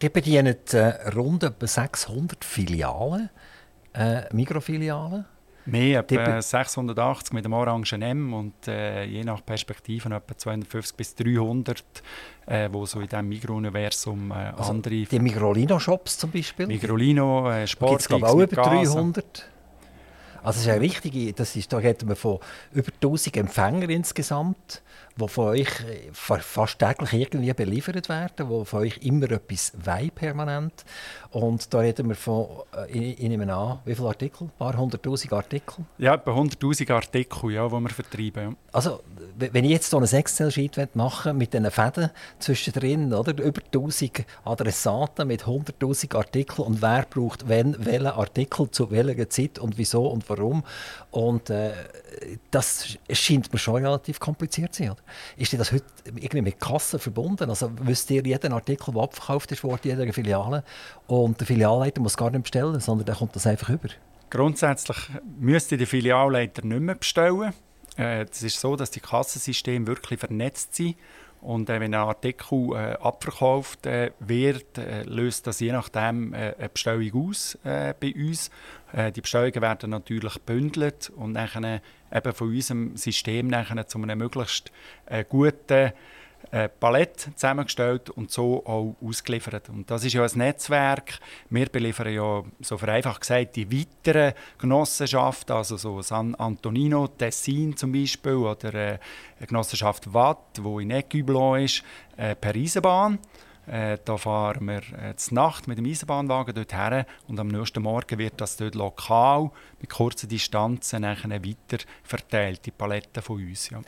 [0.00, 3.30] Die bedienen äh, rund 600 Filialen,
[4.32, 5.24] Mikrofilialen.
[5.66, 11.14] Mehr, etwa 680 mit dem orangen M und äh, je nach Perspektive etwa 250 bis
[11.14, 11.82] 300,
[12.46, 15.04] äh, wo so in diesem Mikro-Universum äh, also andere...
[15.04, 16.66] Die Migrolino-Shops zum Beispiel?
[16.66, 19.50] Migrolino, äh, Sport, gibt es auch über 300?
[20.44, 22.38] Also das ist eine richtige, das ist, da reden wir von
[22.72, 24.82] über 1000 Empfängern insgesamt
[25.16, 30.10] die von euch äh, fast täglich irgendwie beliefert werden, die von euch immer etwas wollen,
[30.10, 30.84] permanent.
[31.30, 32.46] Und da reden wir von,
[32.76, 34.44] äh, ich, ich nehme an, wie viele Artikel?
[34.44, 35.84] Ein paar hunderttausend Artikel?
[35.98, 38.56] Ja, etwa hunderttausend Artikel, ja, die wir vertreiben.
[38.72, 39.00] Also,
[39.36, 43.32] wenn ich jetzt so ein Excel-Sheet machen mit diesen Fäden zwischendrin, oder?
[43.44, 49.58] über 1000 Adressaten mit hunderttausend Artikeln und wer braucht wenn, welchen Artikel zu welcher Zeit
[49.58, 50.64] und wieso und warum.
[51.10, 51.72] Und äh,
[52.50, 54.92] das scheint mir schon relativ kompliziert zu sein.
[54.92, 55.03] Oder?
[55.36, 57.50] Ist das heute irgendwie mit Kassen verbunden?
[57.50, 60.64] Also wisst ihr jeden Artikel, der abverkauft ist, in jeder Filiale
[61.06, 63.88] und der Filialleiter muss gar nicht bestellen, sondern der kommt das einfach über?
[64.30, 64.96] Grundsätzlich
[65.38, 67.52] müsste der Filialleiter nicht mehr bestellen.
[67.96, 70.96] Äh, es ist so, dass die Kassensysteme wirklich vernetzt sind
[71.44, 76.54] und äh, wenn ein Artikel äh, abverkauft äh, wird, äh, löst das je nachdem äh,
[76.58, 78.50] eine Bestellung aus äh, bei uns.
[79.16, 81.80] Die Bestellungen werden natürlich gebündelt und dann
[82.12, 84.70] eben von unserem System nachher zu einem möglichst
[85.28, 85.92] guten
[86.54, 89.68] äh, Palette zusammengestellt und so auch ausgeliefert.
[89.70, 91.18] Und das ist ja ein Netzwerk.
[91.50, 97.90] Wir beliefern ja, so vereinfacht gesagt, die weiteren Genossenschaften, also so San Antonino, Tessin zum
[97.90, 98.98] Beispiel oder äh,
[99.38, 101.82] eine Genossenschaft Watt, die in Ecublon ist,
[102.16, 103.18] äh, per Eisenbahn.
[103.66, 108.38] Da fahren wir äh, Nacht mit dem Eisenbahnwagen dort her und am nächsten Morgen wird
[108.38, 113.70] das dort lokal mit kurzen Distanzen nachher weiter verteilt, die Paletten von uns.
[113.70, 113.80] Ja.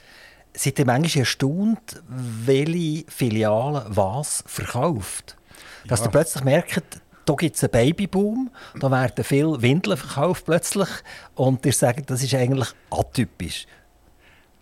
[0.57, 5.37] Seid ihr manchmal erstaunt, welche Filiale was verkauft?
[5.87, 6.07] Dass ja.
[6.07, 6.83] ihr plötzlich merkt,
[7.27, 10.89] da gibt es einen Babyboom, da werden viele Windeln verkauft plötzlich
[11.35, 13.67] und ihr sagt, das ist eigentlich atypisch.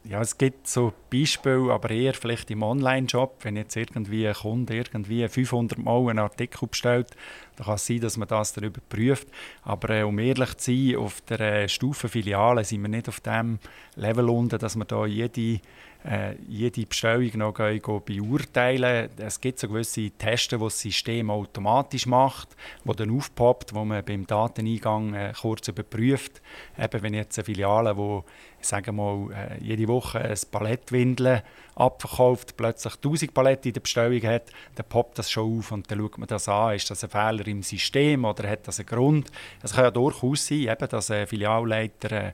[0.07, 4.77] Ja, es gibt so Beispiele, aber eher vielleicht im Online-Shop, wenn jetzt irgendwie ein Kunde
[4.77, 7.09] irgendwie 500 Mal einen Artikel bestellt,
[7.57, 9.29] dann kann es sein, dass man das dann überprüft.
[9.63, 13.21] Aber äh, um ehrlich zu sein, auf der äh, Stufe Filiale sind wir nicht auf
[13.21, 13.59] dem
[13.97, 15.61] Level unten, dass wir da jede
[16.05, 19.09] äh, jede Bestellung noch gehen, gehen beurteilen.
[19.17, 22.49] Es gibt so gewisse Tests, die das System automatisch macht,
[22.85, 26.43] wo dann aufpoppt, wo man beim Dateneingang äh, kurz überprüft.
[26.79, 28.25] Eben, wenn jetzt eine Filiale, wo
[28.61, 31.43] sagen mal, äh, jede Woche ein Palettwindeln
[31.75, 35.99] abverkauft, plötzlich 1000 Paletten in der Bestellung hat, dann poppt das schon auf und dann
[35.99, 36.75] schaut man das an.
[36.75, 39.31] Ist das ein Fehler im System oder hat das einen Grund?
[39.63, 42.33] Es kann ja durchaus sein, eben, dass ein Filialleiter äh,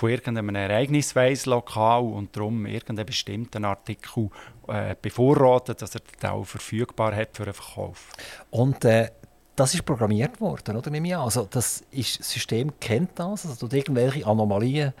[0.00, 4.30] von irgendeinem Ereignis weiss, lokal und darum irgendeinen bestimmten Artikel
[4.66, 8.08] äh, bevorratet, dass er den auch verfügbar hat für einen Verkauf.
[8.48, 9.10] Und äh,
[9.54, 10.90] das ist programmiert worden, oder?
[10.90, 11.24] Nehme ich an.
[11.24, 14.94] Also das, ist, das System kennt das, also irgendwelche Anomalien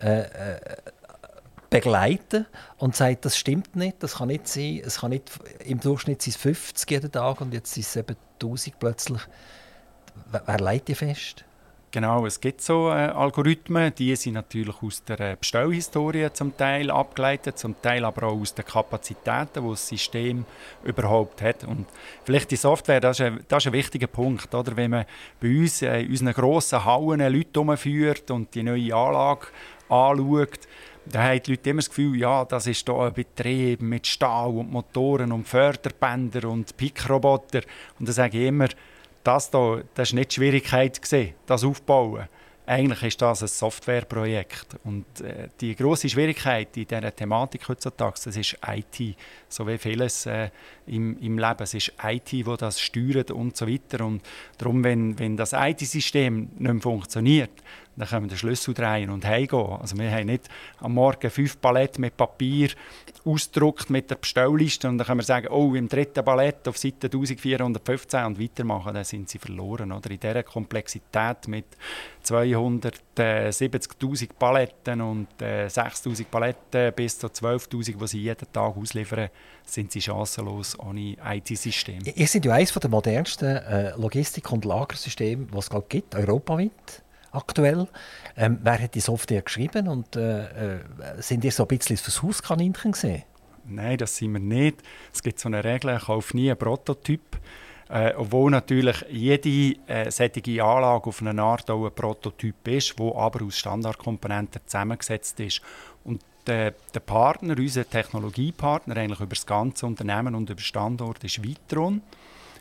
[0.00, 0.60] äh, äh,
[1.68, 2.46] begleiten
[2.78, 5.30] und sagt, das stimmt nicht, das kann nicht sein, es kann nicht,
[5.62, 9.20] im Durchschnitt sind es 50 jeden Tag und jetzt sind es eben 1000 plötzlich.
[10.32, 11.44] Wer leitet die fest?
[11.90, 16.90] Genau, es gibt so äh, Algorithmen, die sind natürlich aus der äh, Bestellhistorie zum Teil
[16.90, 20.44] abgeleitet, zum Teil aber auch aus den Kapazitäten, die das System
[20.84, 21.64] überhaupt hat.
[21.64, 21.86] Und
[22.24, 24.76] vielleicht die Software, das ist ein, das ist ein wichtiger Punkt, oder?
[24.76, 25.06] wenn man
[25.40, 29.46] bei uns äh, unseren grossen Hallen Leute umführt und die neue Anlage
[29.88, 30.68] anschaut,
[31.06, 34.50] dann haben die Leute immer das Gefühl, ja, das ist hier ein Betrieb mit Stahl
[34.50, 37.62] und Motoren und Förderbänder und Pickroboter.
[37.98, 38.68] Und dann sage ich immer,
[39.24, 42.28] das hier, das war nicht die Schwierigkeit, gewesen, das aufzubauen.
[42.68, 44.76] Eigentlich ist das ein Softwareprojekt.
[44.84, 49.16] Und äh, die große Schwierigkeit in dieser Thematik heutzutage, das ist IT.
[49.48, 50.50] So wie vieles äh,
[50.86, 51.62] im, im Leben.
[51.62, 54.04] Es ist IT, wo das steuert und so weiter.
[54.04, 54.20] Und
[54.58, 57.52] darum, wenn, wenn das IT-System nicht mehr funktioniert,
[57.98, 59.78] dann können wir den Schlüssel drehen und heimgehen.
[59.80, 60.48] Also wir haben nicht
[60.80, 62.70] am Morgen fünf Paletten mit Papier
[63.24, 67.08] ausgedruckt mit der Bestellliste und dann können wir sagen, oh, im dritten Ballett auf Seite
[67.08, 69.92] 1415 und weitermachen, dann sind sie verloren.
[69.92, 70.10] Oder?
[70.10, 71.66] In dieser Komplexität mit
[72.24, 79.30] 270'000 Paletten und äh, 6'000 Paletten bis zu 12'000, die sie jeden Tag ausliefern,
[79.64, 81.98] sind sie chancenlos ohne IT-System.
[82.14, 87.88] Ihr seid ja eines der modernsten äh, Logistik- und Lagersysteme, die es gibt, europaweit aktuell.
[88.36, 90.80] Ähm, wer hat die Software geschrieben und äh, äh,
[91.18, 93.24] sind ihr so ein bisschen fürs Hauskaninchen gesehen?
[93.66, 94.82] Nein, das sind wir nicht.
[95.12, 97.38] Es gibt so eine Regel, ich kaufe nie einen Prototyp.
[97.90, 103.16] Äh, obwohl natürlich jede äh, solche Anlage auf eine Art auch ein Prototyp ist, wo
[103.16, 105.62] aber aus Standardkomponenten zusammengesetzt ist.
[106.04, 111.42] Und der, der Partner, unser Technologiepartner, eigentlich über das ganze Unternehmen und über Standort, ist
[111.42, 112.02] Vitron,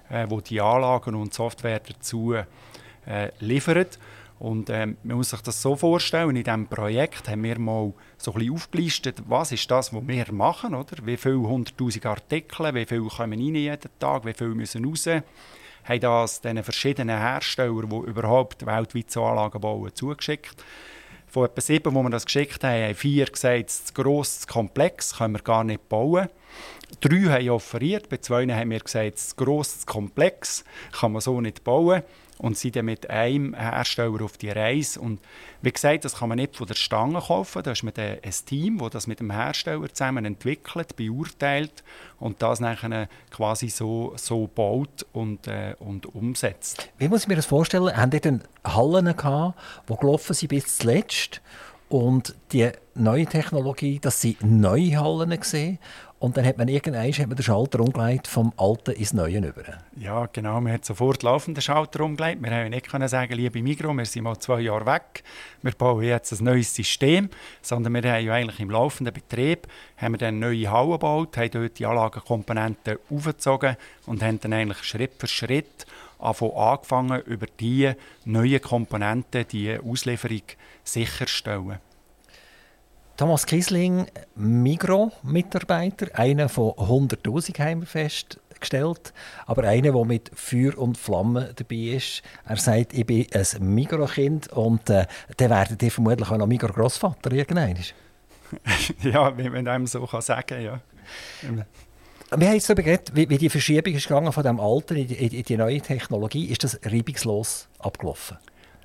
[0.09, 3.99] äh, wo die Anlagen und Software dazu äh, liefert.
[4.39, 8.31] Und ähm, man muss sich das so vorstellen, in diesem Projekt haben wir mal so
[8.31, 10.95] ein bisschen aufgelistet, was ist das, was wir machen, oder?
[11.03, 15.07] Wie viele hunderttausend Artikel, wie viele kommen rein jeden Tag, wie viele müssen raus.
[15.07, 20.63] Haben das diesen verschiedenen Herstellern, die überhaupt weltweit so Anlagen bauen, zugeschickt.
[21.29, 25.17] Von etwa sieben, wo wir das geschickt haben, haben vier gesagt, zu gross, zu komplex,
[25.17, 26.29] können wir gar nicht bauen.
[27.01, 31.41] Drei haben offeriert, bei zwei haben wir gesagt, zu gross, zu komplex, kann man so
[31.41, 32.03] nicht bauen
[32.37, 34.99] und sind dann mit einem Hersteller auf die Reise.
[34.99, 35.19] Und
[35.61, 37.63] wie gesagt, das kann man nicht von der Stange kaufen.
[37.63, 41.83] Da ist man ein Team, das das mit dem Hersteller zusammen entwickelt, beurteilt
[42.19, 46.89] und das nachher quasi so, so baut und, äh, und umsetzt.
[46.97, 47.95] Wie muss ich mir das vorstellen?
[47.95, 51.41] Haben die dann Hallen gehabt, die gelaufen sind bis zuletzt?
[51.89, 55.79] Und die neue Technologie, dass sie neue Hallen gesehen
[56.19, 59.63] und dann hat man irgendwann den Schalter umgelegt vom Alten ins Neue über.
[59.95, 60.59] Ja, genau.
[60.59, 62.41] Man hat sofort laufend den Schalter umgelegt.
[62.41, 65.23] Wir haben nicht können sagen, liebe Migro, wir sind mal zwei Jahre weg.
[65.61, 67.29] Wir bauen jetzt ein neues System.
[67.61, 71.51] Sondern wir haben ja eigentlich im laufenden Betrieb haben wir dann neue Hallen gebaut, haben
[71.51, 73.77] dort die Anlagenkomponenten aufgezogen
[74.07, 75.85] und haben dann eigentlich Schritt für Schritt
[76.19, 80.41] angefangen, über diese neuen Komponenten die Auslieferung
[80.83, 81.77] sicherstellen.
[83.17, 89.11] Thomas Kiesling, Migro-Mitarbeiter, einer von 100'000 haben wir festgestellt,
[89.47, 92.21] aber einer, der mit Feuer und Flamme dabei ist.
[92.45, 97.31] Er sagt, ich bin ein Migro-Kind und äh, dann werdet ihr vermutlich auch noch Migro-Grossvater
[97.31, 97.75] irgendwann.
[99.01, 100.79] ja, wie man einem so kann sagen ja.
[101.41, 105.07] Wir haben jetzt darüber geredet, wie, wie die Verschiebung ist gegangen von dem Alten in
[105.07, 106.45] die, in die neue Technologie.
[106.45, 108.37] Ist das reibungslos abgelaufen?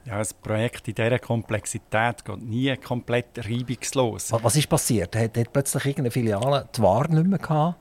[0.05, 4.33] Ja, ein Projekt in dieser Komplexität geht nie komplett reibungslos.
[4.33, 5.15] Was ist passiert?
[5.15, 7.77] Hat, hat plötzlich irgendeine Filiale die Ware nicht mehr gehabt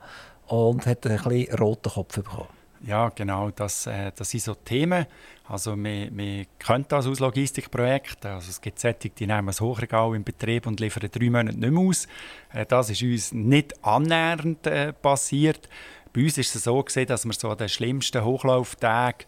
[0.46, 2.48] und hat ein bisschen roten Kopf bekommen?
[2.84, 3.50] Ja, genau.
[3.50, 5.06] Das, äh, das sind so Themen.
[5.48, 8.30] Also wir, wir können das aus Logistikprojekten.
[8.30, 11.70] Also es gibt solche, die nehmen das Hochregal in Betrieb und liefern drei Monate nicht
[11.70, 12.06] mehr aus.
[12.52, 15.68] Äh, das ist uns nicht annähernd äh, passiert.
[16.12, 19.26] Bei uns ist es so gewesen, dass wir so an den schlimmsten Hochlauftagen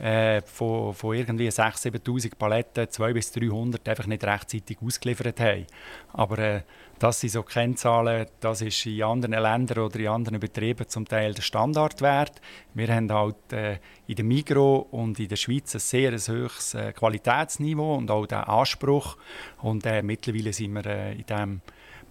[0.00, 5.66] äh, von, von irgendwie 6'000, 7'000 Paletten 200 bis 300 einfach nicht rechtzeitig ausgeliefert haben.
[6.12, 6.62] Aber äh,
[6.98, 11.34] das sind so Kennzahlen, das ist in anderen Ländern oder in anderen Betrieben zum Teil
[11.34, 12.40] der Standardwert.
[12.74, 16.92] Wir haben halt äh, in der Migro und in der Schweiz ein sehr hohes äh,
[16.92, 19.16] Qualitätsniveau und auch den Anspruch.
[19.62, 21.60] Und äh, mittlerweile sind wir in diesem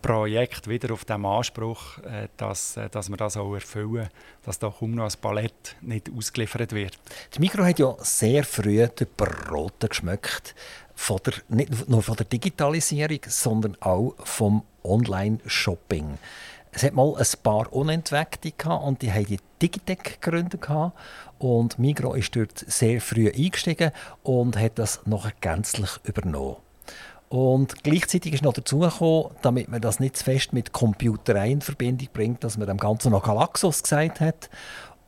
[0.02, 4.10] Projekt wieder auf dem Anspruch, äh, dass, äh, dass wir das auch erfüllen,
[4.44, 6.98] dass da kaum noch ein Palett nicht ausgeliefert wird.
[7.36, 10.56] Die Mikro hat ja sehr früh den Broten geschmeckt,
[10.96, 16.18] von der, nicht nur von der Digitalisierung, sondern auch vom Online-Shopping.
[16.72, 20.68] Es hat mal ein paar Unentweckte und die haben die Digitec gegründet
[21.40, 23.92] und Migro ist dort sehr früh eingestiegen
[24.24, 26.58] und hat das noch gänzlich übernommen.
[27.30, 31.62] Und gleichzeitig ist noch dazu gekommen, damit man das nicht zu fest mit Computerei in
[31.62, 34.50] Verbindung bringt, dass man dem Ganzen noch Galaxos gesagt hat.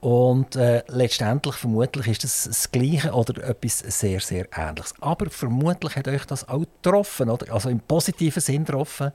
[0.01, 4.93] Und äh, letztendlich, vermutlich ist das das Gleiche oder etwas sehr, sehr Ähnliches.
[5.01, 7.53] Aber vermutlich hat euch das auch getroffen, oder?
[7.53, 9.11] also im positiven Sinn getroffen.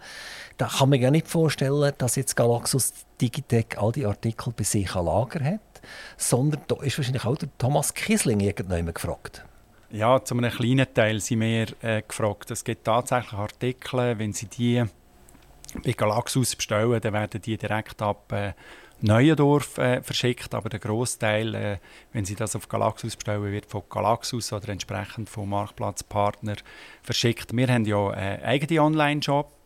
[0.59, 4.95] Da kann man ja nicht vorstellen, dass jetzt Galaxus Digitec all die Artikel bei sich
[4.95, 5.61] an Lager hat,
[6.19, 9.45] sondern da ist wahrscheinlich auch der Thomas Kisling irgendjemand gefragt.
[9.95, 12.51] Ja, zu einem kleinen Teil sind wir äh, gefragt.
[12.51, 14.83] Es gibt tatsächlich Artikel, wenn Sie die
[15.85, 18.55] bei Galaxus bestellen, dann werden die direkt ab äh,
[19.03, 21.79] Neuendorf äh, verschickt, aber der Großteil, äh,
[22.13, 26.57] wenn Sie das auf Galaxus bestellen, wird von Galaxus oder entsprechend vom Marktplatzpartner
[27.05, 27.57] verschickt.
[27.57, 28.81] Wir haben ja äh, eigene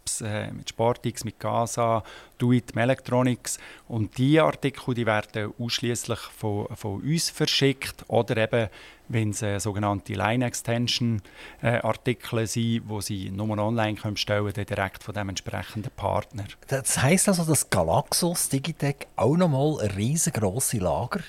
[0.08, 2.02] Online-Shops äh, mit Sportix, mit Gaza,
[2.38, 8.68] Do-It, Electronics und die Artikel die werden ausschließlich von, von uns verschickt oder eben
[9.10, 15.02] wenn es äh, sogenannte Line-Extension-Artikel äh, sind, die Sie nur online können bestellen können, direkt
[15.02, 16.44] von dem entsprechenden Partner.
[16.66, 21.20] Das heisst also, dass Galaxus Digitec auch nochmal ein riesengroßes Lager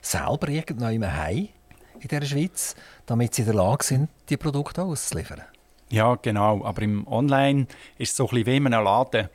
[0.00, 1.48] selber irgendwann haben
[1.98, 2.76] in der Schweiz,
[3.06, 5.42] damit sie in der Lage sind, die Produkte auszuliefern?
[5.90, 6.64] Ja, genau.
[6.64, 7.66] Aber im Online
[7.98, 9.28] ist es so ein bisschen wie in einem Laden.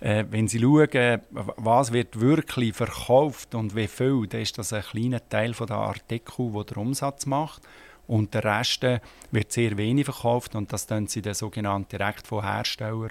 [0.00, 4.82] Äh, wenn Sie schauen, was wird wirklich verkauft und wie viel, dann ist das ein
[4.82, 7.62] kleiner Teil der Artikel, der den Umsatz macht.
[8.06, 12.26] Und der Rest äh, wird sehr wenig verkauft und das dann sie dann sogenannt direkt
[12.26, 13.10] von Herstellern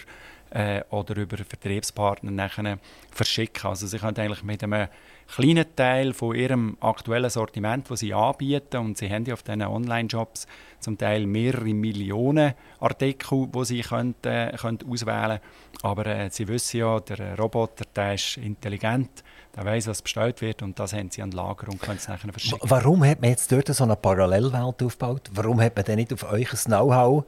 [0.52, 2.78] äh, oder über Vertriebspartner nachher
[3.12, 3.70] verschicken.
[3.70, 4.88] Also sie können eigentlich mit einem
[5.28, 9.64] kleinen Teil von ihrem aktuellen Sortiment, das sie anbieten, und sie haben ja auf diesen
[9.64, 10.48] Online-Shops
[10.80, 15.82] zum Teil mehrere Millionen Artikel, die sie können, äh, können auswählen können.
[15.82, 19.24] Aber äh, sie wissen ja, der Roboter der ist intelligent,
[19.56, 22.32] der weiß, was bestellt wird und das haben sie an Lager und können es nachher
[22.32, 22.70] verschicken.
[22.70, 25.30] Warum hat man jetzt dort so eine Parallelwelt aufgebaut?
[25.34, 27.26] Warum hat man denn nicht auf euch Know-how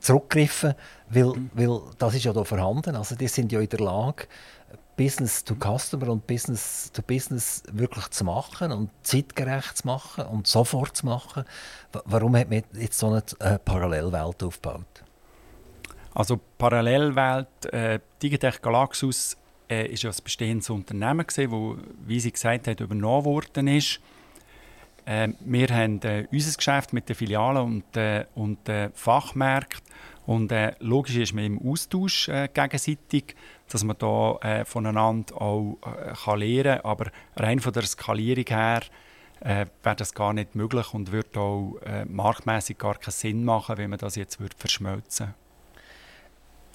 [0.00, 0.74] zurückgegriffen?
[1.08, 2.96] Weil, weil das ist ja da vorhanden.
[2.96, 4.26] Also die sind ja in der Lage,
[4.96, 10.46] Business to Customer und Business to Business wirklich zu machen und zeitgerecht zu machen und
[10.46, 11.44] sofort zu machen.
[12.04, 15.04] Warum hat man jetzt so eine äh, Parallelwelt aufgebaut?
[16.14, 19.36] Also Parallelwelt, äh, Digitech Galaxus
[19.68, 21.76] äh, ja ein bestehendes Unternehmen wo,
[22.06, 24.00] wie sie gesagt hat, übernommen worden ist.
[25.04, 29.85] Äh, wir haben äh, unser Geschäft mit den Filialen und, äh, und äh, Fachmärkten
[30.26, 33.36] und äh, logisch ist man im Austausch äh, gegenseitig,
[33.70, 36.90] dass man da äh, voneinander auch äh, kann lernen kann.
[36.90, 38.80] Aber rein von der Skalierung her
[39.40, 43.78] äh, wäre das gar nicht möglich und würde auch äh, marktmäßig gar keinen Sinn machen,
[43.78, 45.34] wenn man das jetzt würde verschmelzen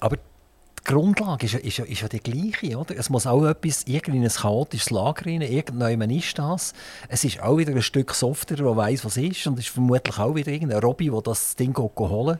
[0.00, 2.78] Aber die Grundlage ist, ist, ist ja die gleiche.
[2.78, 2.96] Oder?
[2.96, 5.42] Es muss auch etwas irgendwie in ein chaotisches Lager rein.
[5.42, 6.72] Irgendwann ist das.
[7.08, 9.46] Es ist auch wieder ein Stück Software, das weiß, was ist.
[9.46, 12.38] Und es ist vermutlich auch wieder irgendein Robby, der das Ding holen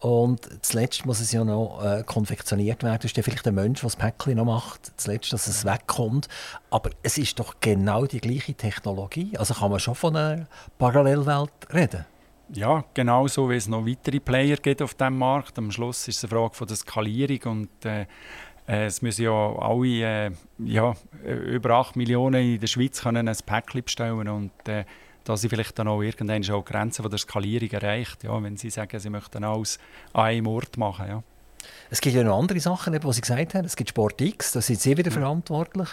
[0.00, 2.98] und zuletzt muss es ja noch äh, konfektioniert werden.
[2.98, 6.28] Das ist ja vielleicht der Mensch, der das Päckchen noch macht, zuletzt, dass es wegkommt.
[6.70, 9.36] Aber es ist doch genau die gleiche Technologie.
[9.36, 10.46] Also kann man schon von einer
[10.78, 12.06] Parallelwelt reden.
[12.54, 15.58] Ja, genau so, wie es noch weitere Player gibt auf diesem Markt.
[15.58, 18.02] Am Schluss ist es eine Frage von der Skalierung und äh,
[18.66, 20.94] äh es müssen ja alle äh, ja,
[21.24, 24.84] über 8 Millionen in der Schweiz können ein Päckchen bestellen und äh,
[25.28, 28.70] da sind vielleicht dann auch irgendwann schon Grenzen von der Skalierung erreicht, ja, wenn sie
[28.70, 29.78] sagen, sie möchten alles
[30.14, 31.06] an einem Ort machen.
[31.06, 31.22] Ja.
[31.90, 33.66] Es gibt ja noch andere Sachen, die Sie gesagt haben.
[33.66, 35.14] Es gibt Sport X, da sind Sie wieder mhm.
[35.14, 35.88] verantwortlich.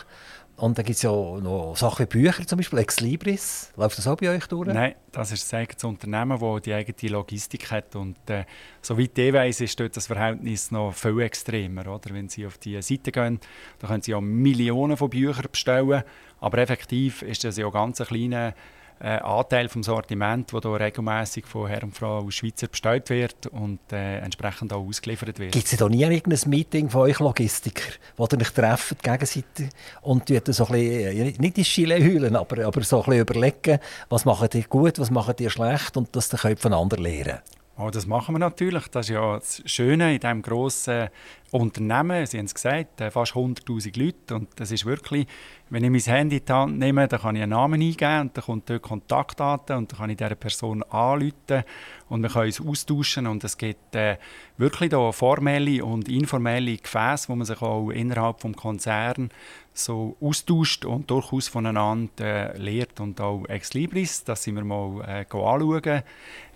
[0.56, 3.74] Und dann gibt es ja noch Sachen wie Bücher, zum Beispiel Ex Libris.
[3.76, 4.70] Läuft das auch bei euch durch?
[4.70, 7.94] Nein, das ist ein eigenes Unternehmen, das die eigene Logistik hat.
[7.98, 8.46] Und äh,
[8.82, 11.88] soweit ich weiß, ist dort das Verhältnis noch viel extremer.
[11.88, 12.14] Oder?
[12.14, 13.42] Wenn Sie auf die Seite gehen,
[13.80, 16.04] dann können Sie ja Millionen von Büchern bestellen.
[16.40, 18.54] Aber effektiv ist das ja ganz ein kleiner
[19.00, 23.48] äh, Anteil vom Sortiment, der hier regelmäßig von Herrn und Frau aus Schweizer bestellt wird
[23.48, 25.52] und äh, entsprechend auch ausgeliefert wird.
[25.52, 29.70] Gibt es da nie irgendein Meeting von euch Logistiker, wo ihr euch trefft gegenseitig
[30.02, 33.80] und so ein bisschen, äh, nicht die Schiele heulen, aber, aber so ein bisschen überlegen,
[34.10, 37.40] was macht ihr gut, was macht ihr schlecht und das könnt ihr voneinander lernen?
[37.78, 38.88] Oh, das machen wir natürlich.
[38.88, 41.10] Das ist ja das Schöne in diesem grossen
[41.52, 42.26] Unternehmen.
[42.26, 44.36] Sie haben es gesagt, äh, fast 100'000 Leute.
[44.36, 45.28] Und das ist wirklich,
[45.70, 48.38] wenn ich mein Handy in die Hand nehme, dann kann ich einen Namen eingeben und
[48.38, 51.64] dann kommt dort Kontaktdaten und dann kann ich dieser Person anrufen
[52.10, 53.28] und wir können uns austauschen.
[53.28, 54.18] Und es gibt äh,
[54.58, 59.32] wirklich da formelle und informelle Gefäße, wo man sich auch innerhalb des Konzerns
[59.74, 63.00] so austauscht und durchaus voneinander äh, lehrt.
[63.00, 66.04] Und auch Ex Libris, das sind wir mal äh, anschauen.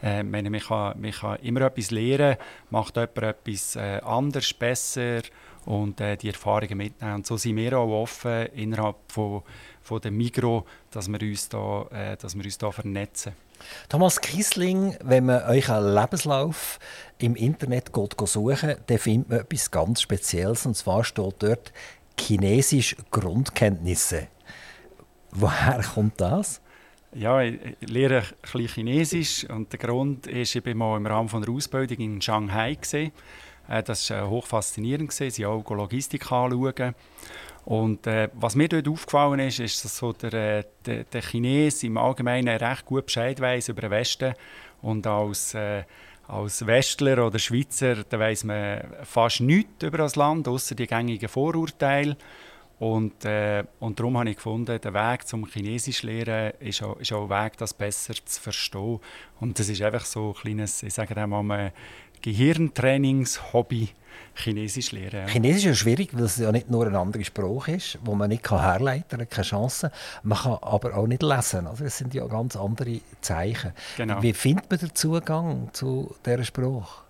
[0.01, 2.37] Äh, meine, man, kann, man kann immer etwas lernen,
[2.69, 4.88] macht jemand etwas äh, anders, besser
[5.65, 7.15] und äh, die Erfahrungen mitnehmen.
[7.15, 9.43] Und so sind wir auch offen innerhalb von,
[9.81, 13.33] von der Migro, dass wir uns da, äh, dass wir uns da vernetzen.
[13.89, 16.79] Thomas Kiesling, wenn man euren Lebenslauf
[17.17, 20.65] im Internet geht, suchen dann findet man etwas ganz Spezielles.
[20.65, 21.73] Und zwar steht dort
[22.17, 24.27] Chinesisch Grundkenntnisse.
[25.31, 26.61] Woher kommt das?
[27.13, 31.27] Ja, ich lehre ein bisschen Chinesisch und der Grund ist, ich war mal im Rahmen
[31.27, 32.75] von einer Ausbildung in Shanghai.
[32.75, 33.11] Gewesen.
[33.69, 36.95] Äh, das war hoch faszinierend, sie auch Logistik anschauen.
[37.65, 41.83] Und äh, was mir dort aufgefallen ist, ist, dass so der, äh, der, der Chines
[41.83, 44.33] im Allgemeinen recht gut Bescheid weiß über den Westen.
[44.81, 45.83] Und als, äh,
[46.27, 52.17] als Westler oder Schweizer weiß man fast nichts über das Land, außer die gängigen Vorurteile.
[52.79, 57.11] Und, äh, und darum habe ich gefunden, der Weg zum Chinesisch lernen ist auch, ist
[57.11, 59.01] auch ein Weg, das besser zu verstehen.
[59.41, 61.73] Und das ist einfach so ein kleines, ich sage mal,
[62.21, 63.89] Gehirntrainings-Hobby,
[64.35, 65.27] Chinesisch lernen.
[65.27, 68.49] Chinesisch ist schwierig, weil es ja nicht nur ein anderer Spruch ist, wo man nicht
[68.49, 69.91] herleiten kann, keine Chance.
[70.23, 71.67] Man kann aber auch nicht lesen.
[71.67, 73.73] Also es sind ja ganz andere Zeichen.
[73.97, 74.21] Genau.
[74.21, 77.03] Wie findet man den Zugang zu diesem Spruch?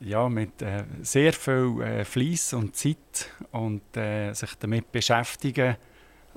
[0.00, 5.76] ja, mit äh, sehr viel äh, Fleiss und Zeit und äh, sich damit beschäftigen,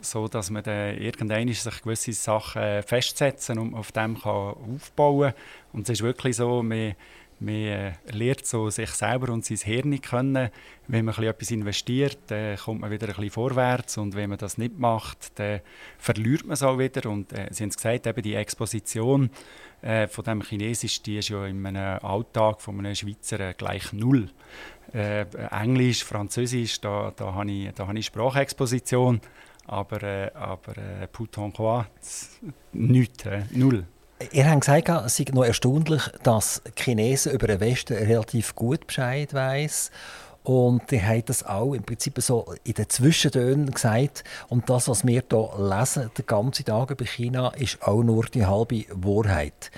[0.01, 5.33] so dass man dann irgendwann sich gewisse Sachen äh, festsetzen und auf dem kann aufbauen
[5.73, 6.95] Und es ist wirklich so, man,
[7.41, 10.49] man äh, lernt so sich selber und sein Hirn kennen.
[10.87, 14.57] Wenn man etwas investiert, dann kommt man wieder ein bisschen vorwärts und wenn man das
[14.57, 15.61] nicht macht, dann
[15.97, 17.09] verliert man es auch wieder.
[17.09, 19.31] Und äh, Sie haben es gesagt, eben die Exposition
[19.81, 23.91] äh, von dem Chinesisch, die ist ja in einem Alltag von einem Schweizer äh, gleich
[23.91, 24.29] null.
[24.93, 29.19] Äh, Englisch, Französisch, da, da habe ich, hab ich Sprachexposition,
[29.65, 31.87] aber, äh, aber äh, Putonghua,
[32.73, 33.85] nichts, äh, null.
[34.31, 39.33] Ihr habt gesagt, es sei noch erstaunlich, dass Chinesen über den Westen relativ gut Bescheid
[39.33, 39.91] weiss.
[40.43, 44.23] Und die haben das auch im Prinzip so in den Zwischentönen gesagt.
[44.49, 48.45] Und das, was wir hier lesen, den ganzen Tag über China, ist auch nur die
[48.45, 49.71] halbe Wahrheit.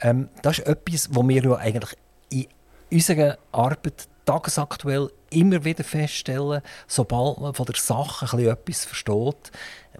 [0.00, 1.98] Ähm, das ist etwas, was wir ja eigentlich
[2.30, 2.46] in
[2.90, 9.50] unserer Arbeit tagesaktuell immer wieder feststellen, sobald man von der Sache etwas versteht,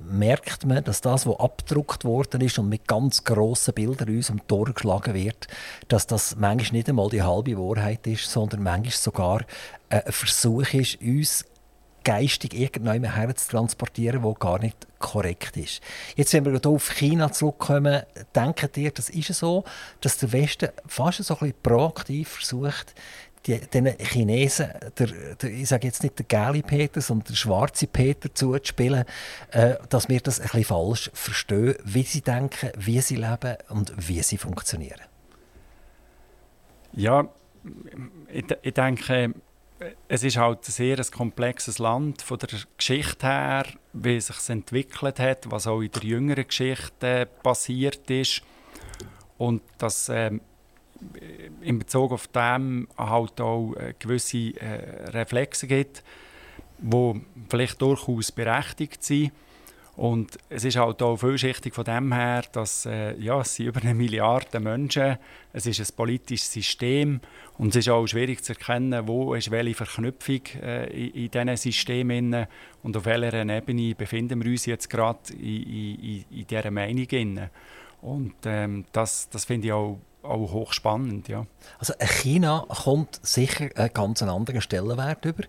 [0.01, 4.39] merkt man, dass das, was abgedruckt worden ist und mit ganz grossen Bildern uns die
[4.47, 5.49] Tore geschlagen wird,
[5.89, 9.45] dass das manchmal nicht einmal die halbe Wahrheit ist, sondern manchmal sogar
[9.89, 11.45] ein Versuch ist, uns
[12.05, 15.81] geistig irgendjemand her zu transportieren, wo gar nicht korrekt ist.
[16.17, 18.03] Jetzt, wenn wir hier auf China zurückkommen,
[18.35, 19.65] denkt ihr, das ist so,
[20.01, 22.95] dass der Westen fast so ein bisschen proaktiv versucht,
[23.47, 27.87] die, den Chinesen, der, der, ich sage jetzt nicht der gelbe Peter, sondern der schwarze
[27.87, 29.05] Peter zuzuspielen,
[29.51, 33.93] äh, dass wir das ein bisschen falsch verstehen, wie sie denken, wie sie leben und
[33.97, 35.01] wie sie funktionieren.
[36.93, 37.29] Ja,
[38.33, 39.35] ich, ich denke,
[40.09, 45.19] es ist halt ein sehr komplexes Land von der Geschichte her, wie es sich entwickelt
[45.19, 48.43] hat, was auch in der jüngeren Geschichte passiert ist
[49.37, 50.41] und dass ähm,
[51.61, 56.03] in Bezug auf dem halt auch äh, gewisse äh, Reflexe gibt,
[56.79, 59.33] die vielleicht durchaus berechtigt sind.
[59.97, 63.81] Und es ist halt auch vielschichtig von dem her, dass äh, ja, es sind über
[63.81, 65.19] eine Milliarde Menschen,
[65.53, 67.21] es ist ein politisches System
[67.59, 71.57] und es ist auch schwierig zu erkennen, wo ist welche Verknüpfung äh, in, in diesen
[71.57, 72.47] Systemen
[72.83, 75.63] und auf welcher Ebene befinden wir uns jetzt gerade in,
[76.01, 77.49] in, in dieser Meinung.
[78.03, 81.47] Und ähm, das, das finde ich auch auch hochspannend, ja.
[81.79, 85.45] Also China kommt sicher einen ganz anderen Stellenwert über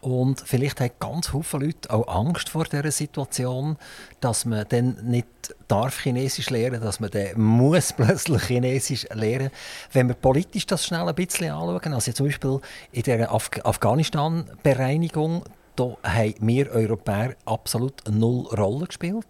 [0.00, 3.76] und vielleicht haben ganz viele Leute auch Angst vor dieser Situation,
[4.20, 5.26] dass man dann nicht
[5.66, 9.50] darf Chinesisch lernen, dass man dann muss plötzlich Chinesisch lernen.
[9.92, 12.60] Wenn wir politisch das schnell ein bisschen anschauen, also zum Beispiel
[12.92, 19.26] in der Af Afghanistan-Bereinigung, da haben wir Europäer absolut null Rolle gespielt.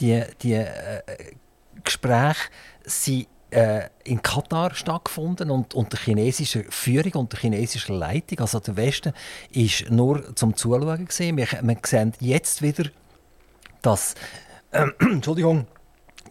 [0.00, 1.02] Die, die äh,
[1.84, 2.48] Gespräche
[2.84, 8.40] sind in Katar stattgefunden und unter chinesischer Führung, unter chinesischer Leitung.
[8.40, 9.12] Also der Westen
[9.50, 11.36] ist nur zum Zuschauen gesehen.
[11.36, 12.90] Wir, wir sehen jetzt wieder,
[13.82, 14.14] dass
[14.72, 15.66] äh, Entschuldigung,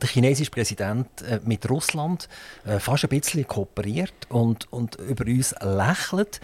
[0.01, 2.28] der chinesische Präsident äh, mit Russland
[2.66, 6.41] äh, fast ein bisschen kooperiert und, und über uns lächelt.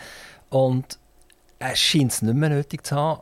[0.50, 1.00] Und
[1.60, 3.22] er scheint es nicht mehr nötig zu haben,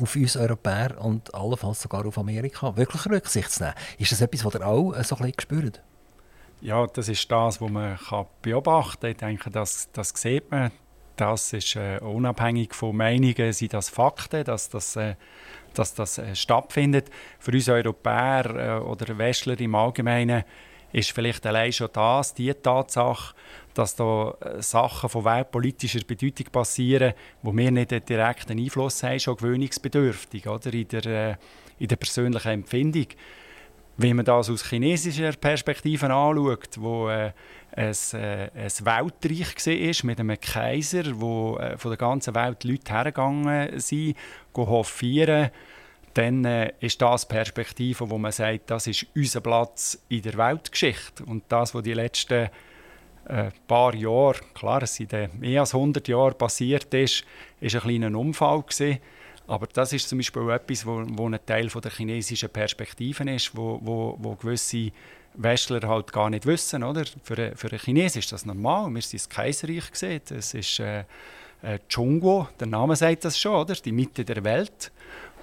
[0.00, 3.74] auf uns Europäer und allenfalls sogar auf Amerika wirklich Rücksicht zu nehmen.
[3.98, 5.82] Ist das etwas, was ihr auch äh, so ein bisschen spürt?
[6.60, 9.10] Ja, das ist das, was man kann beobachten kann.
[9.10, 10.70] Ich denke, das, das sieht man.
[11.16, 15.14] Das ist äh, unabhängig von Meinungen, sind das Fakten, dass das, äh,
[15.74, 17.10] dass das äh, stattfindet.
[17.38, 20.44] Für uns Europäer äh, oder Westler im Allgemeinen
[20.92, 23.34] ist vielleicht allein schon das, die Tatsache,
[23.74, 29.20] dass da äh, Sachen von weltpolitischer Bedeutung passieren, wo wir nicht einen direkten Einfluss haben,
[29.20, 30.72] schon gewöhnungsbedürftig oder?
[30.72, 31.36] In, der, äh,
[31.78, 33.06] in der persönlichen Empfindung.
[33.98, 37.32] Wenn man das aus chinesischer Perspektive anschaut, wo äh,
[37.72, 42.92] ein, äh, ein Weltreich war mit einem Kaiser, wo äh, von der ganzen Welt Leute
[42.92, 44.16] hergegangen sind,
[44.54, 45.50] hofieren,
[46.12, 51.24] dann äh, ist das Perspektive, wo man sagt, das ist unser Platz in der Weltgeschichte.
[51.24, 52.48] Und das, was die letzten
[53.28, 57.24] äh, paar Jahre, klar, es sind mehr als 100 Jahre passiert ist,
[57.60, 58.98] ist ein kleiner Unfall gewesen.
[59.46, 63.56] Aber das ist zum Beispiel etwas, wo, wo ein Teil von der chinesischen Perspektiven ist,
[63.56, 64.90] wo, wo, wo gewisse
[65.34, 67.04] Westler halt gar nicht wissen, oder?
[67.22, 68.90] Für, für einen Chinesen ist das normal.
[68.90, 70.22] Wir sind das Kaiserreich gesehen.
[70.30, 71.04] Es ist äh,
[71.62, 73.74] äh, der Name sagt das schon, oder?
[73.74, 74.90] Die Mitte der Welt.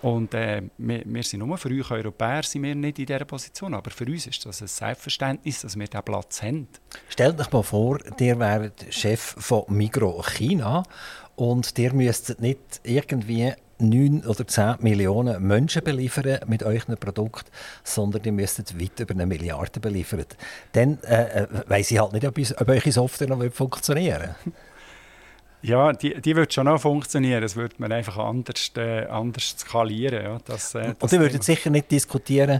[0.01, 3.73] Und äh, wir, wir, sind nur für euch Europäer sind wir nicht in dieser Position,
[3.73, 6.67] aber für uns ist das ein Selbstverständnis, dass wir diesen Platz haben.
[7.07, 10.83] Stellt euch mal vor, ihr wärt Chef von Migro China
[11.37, 17.51] und ihr müsstet nicht irgendwie 9 oder 10 Millionen Menschen beliefern mit euren Produkt,
[17.83, 20.25] sondern ihr müsstet weit über eine Milliarde beliefern.
[20.73, 24.35] Dann äh, äh weiss ich halt nicht, ob, ob eure Software noch funktionieren
[25.63, 27.41] ja, die, die wird schon noch funktionieren.
[27.41, 30.23] Das würde man einfach anders, äh, anders skalieren.
[30.23, 30.37] Ja.
[30.45, 32.59] Das, äh, das Und ihr würdet sicher nicht diskutieren,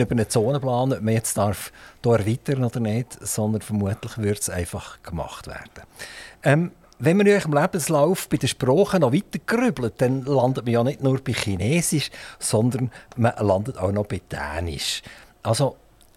[0.00, 4.50] über einen Zonenplan, ob man jetzt darf hier erweitern oder nicht, sondern vermutlich wird es
[4.50, 5.86] einfach gemacht werden.
[6.42, 10.84] Ähm, wenn man eurem Lebenslauf bei den Sprachen noch weiter grübelt, dann landet man ja
[10.84, 15.02] nicht nur bei Chinesisch, sondern man landet auch noch bei Dänisch.
[15.42, 15.76] Also,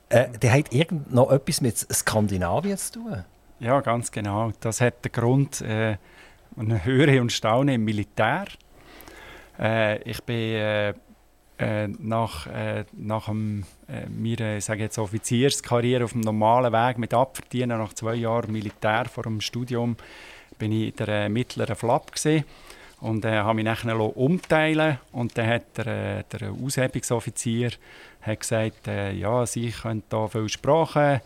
[0.09, 3.23] äh, der hat irgend noch etwas mit Skandinavien zu tun?
[3.59, 4.51] Ja, ganz genau.
[4.59, 5.95] Das hat den Grund, äh,
[6.55, 8.45] man höre und staune im Militär.
[9.57, 10.93] Äh, ich bin äh,
[11.57, 17.13] äh, nach, äh, nach dem, äh, meiner sage jetzt Offizierskarriere auf dem normalen Weg mit
[17.13, 19.95] Abverdienen nach zwei Jahren Militär vor dem Studium
[20.57, 22.11] bin ich in der äh, mittleren Flap
[23.01, 27.71] und äh, habe mich nachher umteilen und dann hat der, äh, der Aushebungsoffizier
[28.21, 31.19] hat gesagt, äh, ja, sie können da viele Sprachen,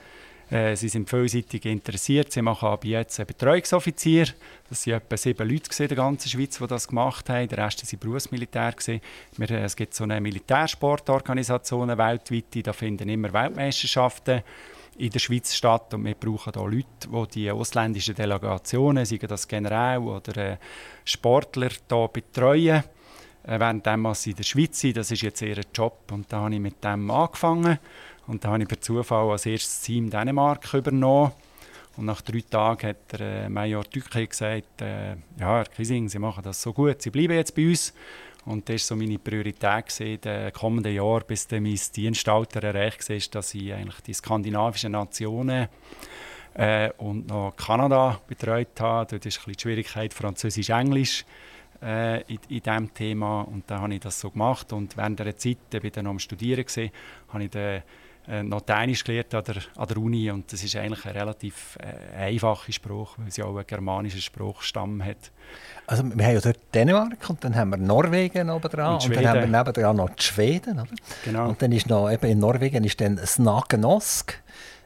[0.50, 4.28] äh, sie sind vielseitig interessiert, sie machen aber jetzt einen Betreuungsoffizier,
[4.70, 7.86] das waren etwa sieben Leute in der ganzen Schweiz, die das gemacht haben, der Rest
[7.86, 8.74] waren Berufsmilitär.
[9.36, 14.42] Wir, äh, es gibt so eine Militärsportorganisation weltweit, da finden immer Weltmeisterschaften
[14.98, 19.48] in der Schweiz statt und wir brauchen da Leute, die die ausländischen Delegationen, seien das
[19.48, 20.58] General oder äh,
[21.06, 22.84] Sportler, hier betreuen.
[23.44, 26.54] Äh, währenddem sie in der Schweiz sind, das ist jetzt ihr Job und da habe
[26.54, 27.80] ich mit dem angefangen
[28.28, 31.32] und da habe ich per Zufall als erstes Team Dänemark übernommen.
[31.96, 36.20] Und nach drei Tagen hat der äh, Major Tücke gesagt, äh, ja, Herr Kising, Sie
[36.20, 37.94] machen das so gut, Sie bleiben jetzt bei uns.
[38.48, 43.10] Und das war so meine Priorität in den kommenden Jahren, bis dann mein Dienstalter erreicht
[43.10, 45.68] war, dass ich eigentlich die skandinavischen Nationen
[46.54, 49.08] äh, und noch Kanada betreut habe.
[49.12, 51.26] Dort ist die Schwierigkeit Französisch-Englisch
[51.82, 53.42] äh, in, in diesem Thema.
[53.42, 54.72] Und dann habe ich das so gemacht.
[54.72, 56.92] Und während der Zeit, ich war dann noch am Studieren, gewesen,
[57.30, 57.84] habe ich dann
[58.28, 61.78] äh, noch Dänisch gelernt an der, an der Uni und das ist eigentlich ein relativ
[61.80, 65.32] äh, einfacher Spruch, weil sie auch einen germanischen Spruchstamm hat.
[65.86, 69.16] Also wir haben ja dort Dänemark und dann haben wir Norwegen oben dran und, und,
[69.16, 70.80] dann haben wir nebendran noch die Schweden.
[70.80, 70.90] Oder?
[71.24, 71.50] Genau.
[71.50, 74.42] Und dann ist noch, eben in Norwegen ist dann Snagenosk.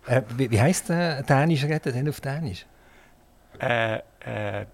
[0.06, 2.66] Äh, wie, wie heisst der Dänisch denn auf Dänisch?
[3.60, 4.65] Äh, äh, äh,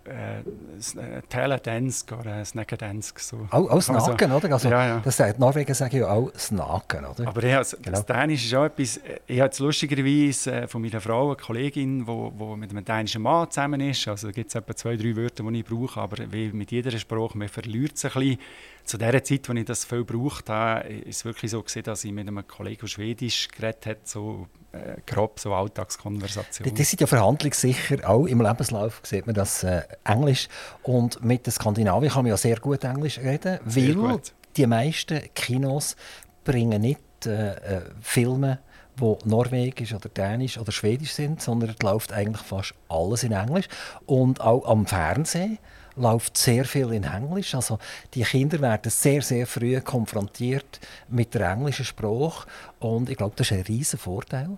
[1.29, 3.19] Teledansk oder Snackadansk.
[3.19, 3.47] So.
[3.49, 4.51] Auch, auch Snaken, oder?
[4.51, 5.01] Also, ja, ja.
[5.03, 7.27] Das sagt Norwegen sagen ja auch Snaken, oder?
[7.27, 7.91] Aber ja, das, genau.
[7.91, 12.55] das Dänisch ist auch etwas, ich habe lustigerweise äh, von meiner Frau eine Kollegin, die
[12.57, 15.59] mit einem dänischen Mann zusammen ist, also da gibt es etwa zwei, drei Wörter, die
[15.59, 18.39] ich brauche, aber wie mit jeder Sprache, man verliert es ein bisschen
[18.83, 22.03] zu der Zeit, als ich das viel gebraucht habe, ist es wirklich so gewesen, dass
[22.03, 26.75] ich mit einem Kollegen aus Schwedisch geredet habe, so äh, grob so Alltagskonversationen.
[26.75, 30.47] Das sind ja verhandlungssicher, auch im Lebenslauf sieht man das äh, Englisch.
[30.83, 34.33] Und mit den Skandinavien kann man ja sehr gut Englisch reden, sehr weil gut.
[34.55, 35.95] die meisten Kinos
[36.43, 38.59] bringen nicht äh, äh, Filme
[38.99, 43.67] wo norwegisch oder dänisch oder schwedisch sind, sondern es läuft eigentlich fast alles in Englisch.
[44.05, 45.59] Und auch am Fernsehen
[45.97, 47.55] läuft sehr viel in Englisch.
[47.55, 47.79] Also
[48.13, 50.79] die Kinder werden sehr, sehr früh konfrontiert
[51.09, 52.47] mit der englischen Sprache
[52.79, 54.57] und ich glaube, das ist ein riesen Vorteil.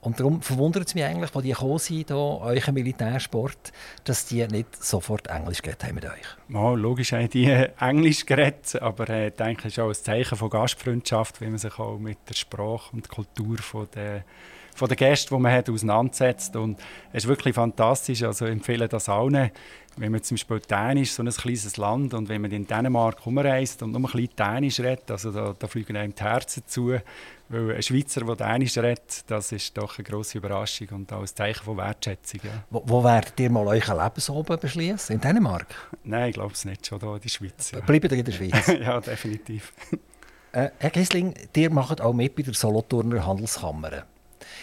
[0.00, 3.72] Und darum verwundert es mich eigentlich, wo die gekommen sind, euren Militärsport,
[4.04, 6.36] dass die nicht sofort Englisch geredet haben mit euch.
[6.48, 7.46] Ja, logisch haben die
[7.80, 11.58] Englisch geredet, aber äh, ich denke, es ist auch ein Zeichen von Gastfreundschaft, wie man
[11.58, 14.24] sich auch mit der Sprache und Kultur von der
[14.78, 16.56] von den Gästen, die man hat, auseinandersetzt.
[16.56, 16.78] Und
[17.12, 18.22] es ist wirklich fantastisch.
[18.22, 19.50] Also empfehle das allen.
[19.96, 23.82] Wenn man zum Beispiel Dänisch, so ein kleines Land, und wenn man in Dänemark umreist
[23.82, 26.94] und nur ein bisschen Dänisch redet, also da, da fliegen einem die Herzen zu.
[27.48, 31.26] Weil ein Schweizer, der Dänisch redet, das ist doch eine grosse Überraschung und auch ein
[31.26, 32.40] Zeichen von Wertschätzung.
[32.44, 32.62] Ja.
[32.70, 35.16] Wo, wo werdet ihr mal euren Lebensoben beschließen?
[35.16, 35.66] In Dänemark?
[36.04, 36.86] Nein, ich glaube es nicht.
[36.86, 37.72] Schon hier in der Schweiz.
[37.72, 37.80] Ja.
[37.80, 38.66] Bleibt ihr in der Schweiz?
[38.80, 39.72] ja, definitiv.
[40.52, 44.04] Äh, Herr Gessling, ihr macht auch mit bei der Solothurner Handelskammer.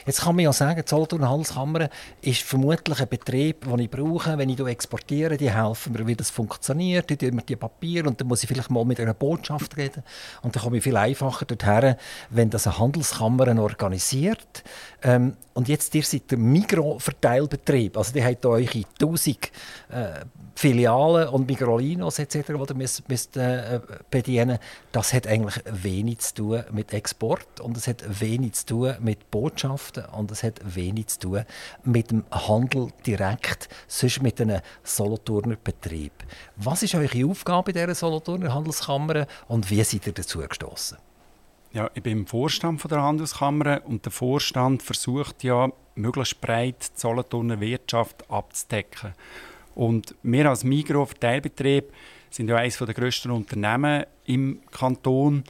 [0.06, 1.90] Jetzt kann man ja sagen, die Solothurner Handelskammer
[2.22, 5.36] ist vermutlich ein Betrieb, den ich brauche, wenn ich exportiere.
[5.36, 7.10] Die helfen mir, wie das funktioniert.
[7.10, 10.04] Die mir die Papiere und dann muss ich vielleicht mal mit einer Botschaft reden.
[10.44, 11.96] Und dann komme ich viel einfacher dorthin,
[12.30, 14.64] wenn das eine Handelskammer organisiert.
[15.06, 17.96] Ähm, und jetzt, ihr seid der Mikro-Verteilbetrieb.
[17.96, 18.68] Also, die habt eure
[19.00, 19.52] 1000
[19.90, 20.26] äh,
[20.56, 23.80] Filialen und Migrolinos etc., die ihr müsst, müsst äh,
[24.10, 24.58] bedienen
[24.92, 29.30] Das hat eigentlich wenig zu tun mit Export und es hat wenig zu tun mit
[29.30, 31.46] Botschaften und es hat wenig zu tun
[31.84, 36.14] mit dem Handel direkt, sonst mit einem Solothurner Betrieb.
[36.56, 40.98] Was ist eure Aufgabe in dieser Solothurner Handelskammer und wie seid ihr dazu gestoßen?
[41.76, 46.92] Ja, ich bin im Vorstand von der Handelskammer und der Vorstand versucht ja, möglichst breit
[46.96, 49.12] die Solothurner Wirtschaft abzudecken.
[49.76, 51.92] Und wir als Migros-Verteilbetrieb
[52.30, 55.44] sind ja eines der grössten Unternehmen im Kanton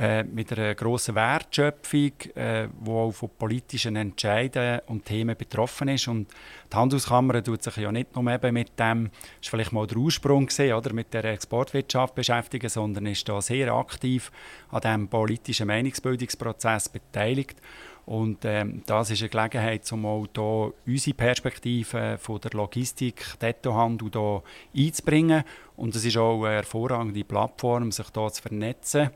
[0.00, 6.08] äh, mit einer grossen Wertschöpfung, äh, die auch von politischen Entscheiden und Themen betroffen ist.
[6.08, 6.26] Und
[6.72, 9.10] die Handelskammer tut sich ja nicht nur eben mit dem,
[9.42, 13.74] ist vielleicht mal der Ursprung gewesen, oder, mit der Exportwirtschaft beschäftigen, sondern ist da sehr
[13.74, 14.32] aktiv
[14.70, 17.58] an diesem politischen Meinungsbildungsprozess beteiligt.
[18.06, 24.10] Und ähm, das ist eine Gelegenheit, um auch hier unsere Perspektive von der Logistik, Detailhandel
[24.10, 24.42] hier
[24.74, 25.44] einzubringen.
[25.76, 29.10] Und es ist auch eine hervorragende Plattform, sich hier zu vernetzen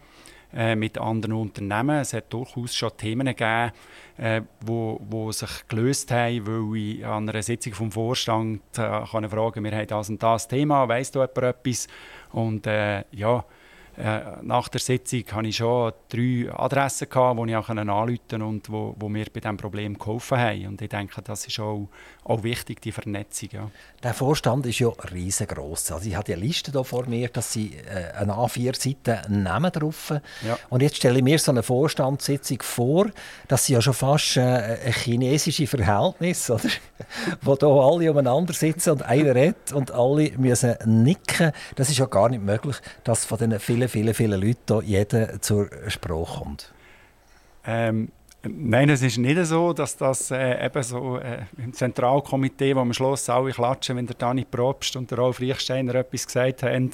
[0.54, 1.98] äh, mit anderen Unternehmen.
[2.00, 3.72] Es hat durchaus schon Themen gegeben,
[4.16, 9.28] äh, wo, wo sich gelöst haben, weil ich an einer Sitzung vom Vorstand äh, kann
[9.28, 11.88] fragen, wir haben das und das Thema, weiss du jemand etwas?
[12.32, 13.44] Und äh, ja,
[13.96, 18.70] äh, nach der Sitzung hatte ich schon drei Adressen, die ich auch anrufen konnte und
[18.70, 20.66] wo, wo mir bei diesem Problem geholfen haben.
[20.66, 21.88] Und ich denke, das ist auch,
[22.24, 23.48] auch wichtig, die Vernetzung.
[23.52, 23.70] Ja.
[24.02, 25.92] Der Vorstand ist ja riesengroß.
[25.92, 30.12] Also ich habe die Liste hier vor mir, dass sie äh, eine A4-Seite Namen drauf.
[30.46, 30.58] Ja.
[30.70, 33.06] Und jetzt stelle ich mir so eine Vorstandssitzung vor,
[33.46, 36.68] dass sie ja schon fast äh, ein chinesische Verhältnis, oder?
[37.42, 41.52] wo da alle umeinander sitzen und einer redet und alle müssen nicken.
[41.74, 45.68] Das ist ja gar nicht möglich, dass von diesen vielen, vielen, vielen Leuten jeder zur
[45.88, 46.72] Sprache kommt.
[47.66, 48.10] Ähm,
[48.46, 52.92] Nein, es ist nicht so, dass das äh, eben so äh, im Zentralkomitee, wo am
[52.92, 56.90] Schluss alle klatschen, wenn der Dani Probst und der Rolf Riechsteiner etwas gesagt haben.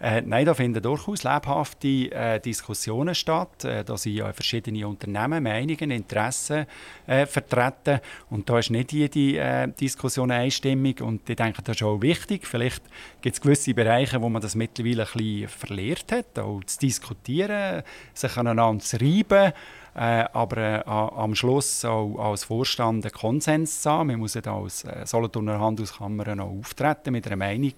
[0.00, 3.64] Äh, nein, da finden durchaus lebhafte äh, Diskussionen statt.
[3.64, 6.66] Äh, da sind ja verschiedene Unternehmen, Meinungen, Interessen
[7.06, 8.00] äh, vertreten.
[8.30, 11.00] Und da ist nicht jede äh, Diskussion einstimmig.
[11.00, 12.46] Und ich denke, das ist auch wichtig.
[12.46, 12.82] Vielleicht
[13.20, 17.82] gibt es gewisse Bereiche, wo man das mittlerweile ein bisschen verliert hat, auch zu diskutieren,
[18.12, 19.52] sich aneinander zu reiben.
[19.94, 24.18] Äh, aber äh, am Schluss auch als Vorstand einen Konsens zu haben.
[24.18, 27.74] Muss ja als äh, Solothurner Handelskammer noch auftreten mit einer Meinung.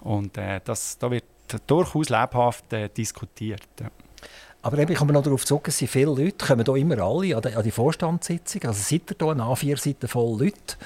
[0.00, 1.24] Und äh, das, da wird
[1.66, 3.62] durchaus lebhaft äh, diskutiert.
[4.62, 7.42] Aber eben, ich komme noch darauf zurück, sind viele Leute, kommen hier immer alle an
[7.42, 8.62] die, an die Vorstandssitzung.
[8.64, 10.76] Also seid ihr hier eine A4-Seite voll Leute?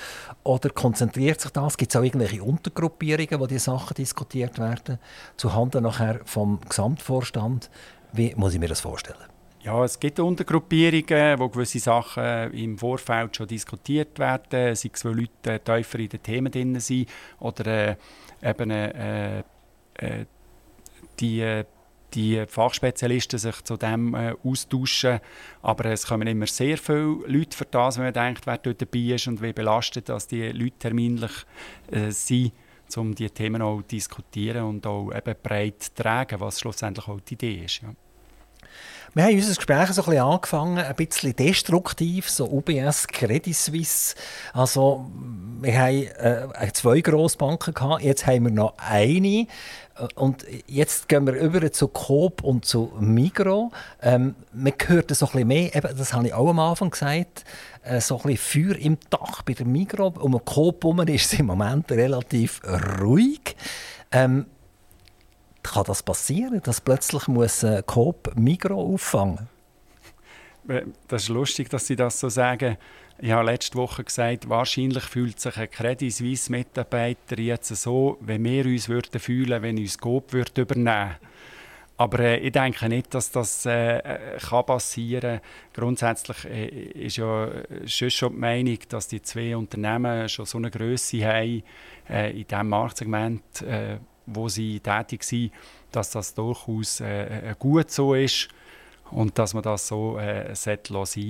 [0.42, 1.76] Oder konzentriert sich das?
[1.76, 4.98] Gibt es auch irgendwelche Untergruppierungen, wo die Sachen diskutiert werden,
[5.36, 7.70] zuhanden nachher vom Gesamtvorstand?
[8.12, 9.27] Wie muss ich mir das vorstellen?
[9.64, 15.16] Ja, es gibt Untergruppierungen, wo gewisse Sachen im Vorfeld schon diskutiert werden, sei es, weil
[15.16, 17.08] Leute tiefer in den Themen drin sind
[17.40, 17.96] oder äh,
[18.42, 19.40] eben äh,
[19.94, 20.24] äh,
[21.18, 21.62] die,
[22.14, 25.18] die Fachspezialisten sich zu dem äh, austauschen.
[25.62, 29.14] Aber es kommen immer sehr viele Leute für das, wenn man denkt, wer dort dabei
[29.14, 31.32] ist und wie belastet dass die Leute terminlich
[31.90, 32.52] äh, sind,
[32.96, 37.20] um diese Themen auch zu diskutieren und auch eben breit zu tragen, was schlussendlich auch
[37.20, 37.82] die Idee ist.
[37.82, 37.92] Ja.
[39.14, 44.14] Wir haben unser Gespräch so ein bisschen angefangen, ein bisschen destruktiv, so UBS, Credit Suisse.
[44.52, 45.10] Also,
[45.60, 49.46] wir haben äh, zwei Grossbanken gehabt, jetzt haben wir noch eine.
[50.14, 53.72] Und jetzt gehen wir über zu Coop und zu Migro.
[54.00, 57.44] Ähm, man hört so ein bisschen mehr, das habe ich auch am Anfang gesagt,
[57.82, 60.14] äh, so ein bisschen Feuer im Dach bei der Migro.
[60.20, 62.60] Um den Coop herum ist es im Moment relativ
[63.00, 63.56] ruhig.
[64.12, 64.46] Ähm,
[65.68, 69.48] kann das passieren, dass plötzlich muss äh, Coop Migro auffangen?
[70.68, 72.76] Äh, das ist lustig, dass Sie das so sagen.
[73.20, 78.42] Ich habe letzte Woche gesagt, wahrscheinlich fühlt sich ein Credit Suisse Mitarbeiter jetzt so, wie
[78.42, 81.16] wir uns würden fühlen, wenn uns Coop würde übernehmen.
[81.96, 85.40] Aber äh, ich denke nicht, dass das äh, äh kann passieren kann.
[85.74, 86.68] Grundsätzlich äh,
[87.06, 87.50] ist ja
[87.86, 91.64] schon, schon die Meinung, dass die zwei Unternehmen schon so eine Größe haben
[92.08, 93.64] äh, in diesem Marktsegment,
[94.32, 95.52] wo sie tätig sind,
[95.92, 98.48] dass das durchaus äh, äh, gut so ist
[99.10, 100.78] und dass man das so äh, sein.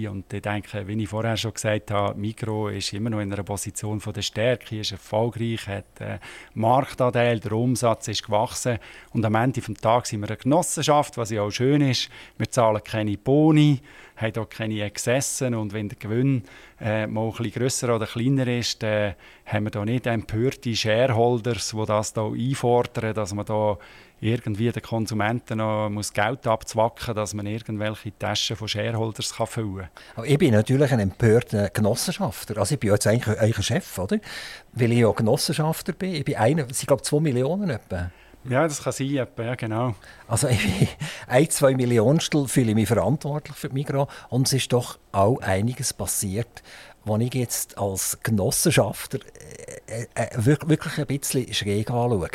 [0.09, 3.43] Und ich denke, wie ich vorher schon gesagt habe, Mikro ist immer noch in einer
[3.43, 6.19] Position von der Stärke, ist erfolgreich, hat äh,
[6.55, 8.79] Marktanteil, der Umsatz ist gewachsen.
[9.13, 12.09] Und am Ende des Tages sind wir eine Genossenschaft, was ja auch schön ist.
[12.37, 13.81] Wir zahlen keine Boni,
[14.17, 16.43] haben hier keine Exzesse und wenn der Gewinn
[16.81, 19.15] äh, mal ein bisschen grösser oder kleiner ist, dann
[19.47, 23.79] haben wir hier nicht empörte Shareholders, die das hier einfordern, dass man da
[24.21, 29.89] irgendwie den Konsumenten noch muss Geld abzwacken dass man irgendwelche Taschen von Shareholders kann füllen
[30.15, 30.25] kann.
[30.25, 32.59] Ich bin natürlich ein empörter Genossenschafter.
[32.59, 34.19] Also ich bin jetzt eigentlich, eigentlich ein Chef, oder?
[34.73, 36.15] Weil ich ja Genossenschafter bin.
[36.15, 38.11] Ich bin einer, ich glaube zwei Millionen etwa.
[38.49, 39.95] Ja, das kann sein, ja, genau.
[40.27, 40.89] Also ich
[41.27, 45.39] ein, zwei Millionstel fühle ich mich verantwortlich für die Migros und es ist doch auch
[45.41, 46.63] einiges passiert,
[47.09, 49.19] was ich jetzt als Genossenschafter
[49.89, 52.29] äh, äh, äh wirklich ein bisschen schräg anschaue.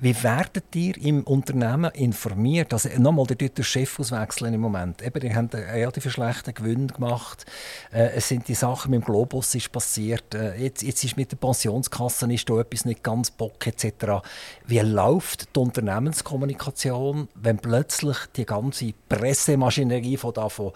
[0.00, 2.72] Wie werdet ihr im Unternehmen informiert?
[2.72, 5.02] Also nochmal, ihr den Chef auswechseln im Moment.
[5.02, 7.44] Eben, ihr habt einen relativ schlechten Gewinn gemacht.
[7.90, 10.34] Es sind die Sachen mit dem Globus ist passiert.
[10.58, 14.22] Jetzt, jetzt ist mit der Pensionskasse ist da etwas nicht ganz bock etc.
[14.66, 20.72] Wie läuft die Unternehmenskommunikation, wenn plötzlich die ganze Pressemaschinerie von davon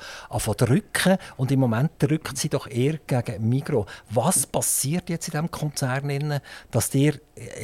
[0.57, 3.87] drücken und im Moment drückt sie doch eher gegen Migro.
[4.11, 7.21] Was passiert jetzt in diesem Konzern, dass ihr,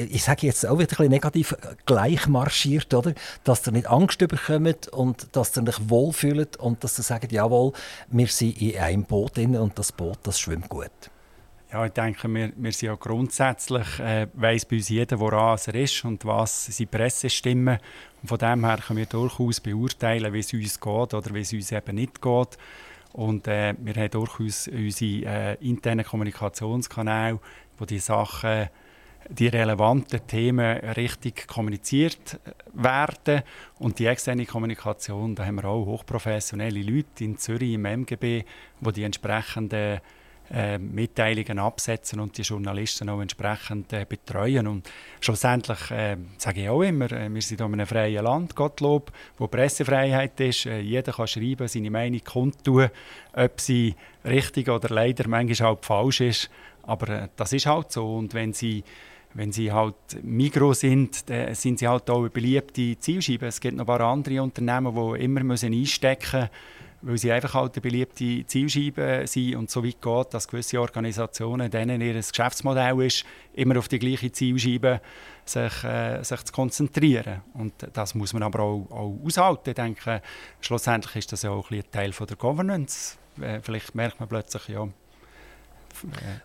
[0.08, 1.54] ich sage jetzt auch wieder ein negativ,
[1.86, 3.14] gleich marschiert, oder?
[3.44, 7.72] Dass ihr nicht Angst bekommt und dass ihr euch wohlfühlt und dass ihr sagt, jawohl,
[8.08, 10.90] wir sind in einem Boot und das Boot, das schwimmt gut.
[11.72, 15.74] Ja, ich denke, wir, wir sind ja grundsätzlich, äh, weiss bei uns jeder, woran er
[15.74, 17.78] ist und was seine Pressestimmen.
[18.20, 21.52] Und von dem her können wir durchaus beurteilen, wie es uns geht oder wie es
[21.54, 22.58] uns eben nicht geht.
[23.12, 27.38] Und äh, wir haben durchaus unsere äh, internen Kommunikationskanäle,
[27.78, 28.68] wo die Sachen,
[29.28, 32.40] die relevanten Themen richtig kommuniziert
[32.72, 33.42] werden.
[33.78, 38.44] Und die externe Kommunikation, da haben wir auch hochprofessionelle Leute in Zürich im MGB,
[38.80, 40.00] die die entsprechenden
[40.50, 44.66] äh, Mitteilungen absetzen und die Journalisten auch entsprechend äh, betreuen.
[44.66, 44.88] Und
[45.20, 49.46] schlussendlich äh, sage ich auch immer, äh, wir sind in einem freien Land, Gottlob, wo
[49.46, 50.66] Pressefreiheit ist.
[50.66, 52.90] Äh, jeder kann schreiben, seine Meinung kundtun,
[53.32, 56.50] ob sie richtig oder leider manchmal halt falsch ist.
[56.82, 58.16] Aber äh, das ist halt so.
[58.16, 58.84] Und wenn sie
[59.34, 63.46] wenn sie halt Mikro sind, sind sie halt auch eine beliebte Zielscheibe.
[63.46, 66.50] Es gibt noch ein paar andere Unternehmen, die immer einstecken müssen,
[67.02, 71.70] weil sie einfach halt eine beliebte Zielscheibe sind und so weit geht, dass gewisse Organisationen,
[71.70, 73.24] denen ihr Geschäftsmodell ist,
[73.54, 75.00] immer auf die gleiche Zielscheibe
[75.44, 77.42] sich, äh, sich zu konzentrieren.
[77.54, 79.70] Und das muss man aber auch, auch aushalten.
[79.70, 80.22] Ich denke,
[80.60, 83.16] schlussendlich ist das ja auch ein, Teil von der Governance.
[83.40, 84.88] Äh, vielleicht merkt man plötzlich, ja,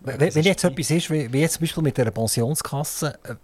[0.01, 3.35] wenn, wenn jetzt etwas ist, wie, wie jetzt zum Beispiel mit der Pensionskasse, äh,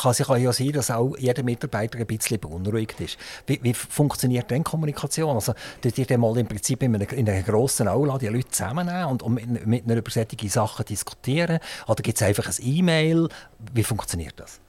[0.00, 3.18] kann es ja sein, dass auch jeder Mitarbeiter ein bisschen beunruhigt ist.
[3.46, 5.34] Wie, wie funktioniert denn Kommunikation?
[5.34, 8.48] Also, tut ihr dann mal im Prinzip in einer, in einer grossen Aula die Leute
[8.48, 11.58] zusammennehmen und, und mit, mit einer über solche Sachen diskutieren?
[11.86, 13.28] Oder gibt es einfach ein E-Mail?
[13.72, 14.60] Wie funktioniert das?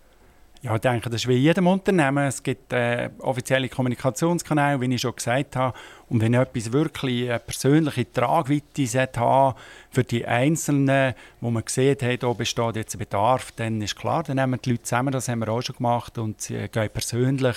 [0.62, 2.28] Ja, ich denke, das ist wie jedem Unternehmen.
[2.28, 5.78] Es gibt äh, offizielle Kommunikationskanäle, wie ich schon gesagt habe.
[6.10, 9.55] Und wenn etwas wirklich eine persönliche Tragweite hat
[9.89, 14.24] für die Einzelnen, wo man sieht, hey, da besteht jetzt ein Bedarf, dann ist klar,
[14.24, 17.55] dann nehmen die Leute zusammen, das haben wir auch schon gemacht, und sie gehen persönlich,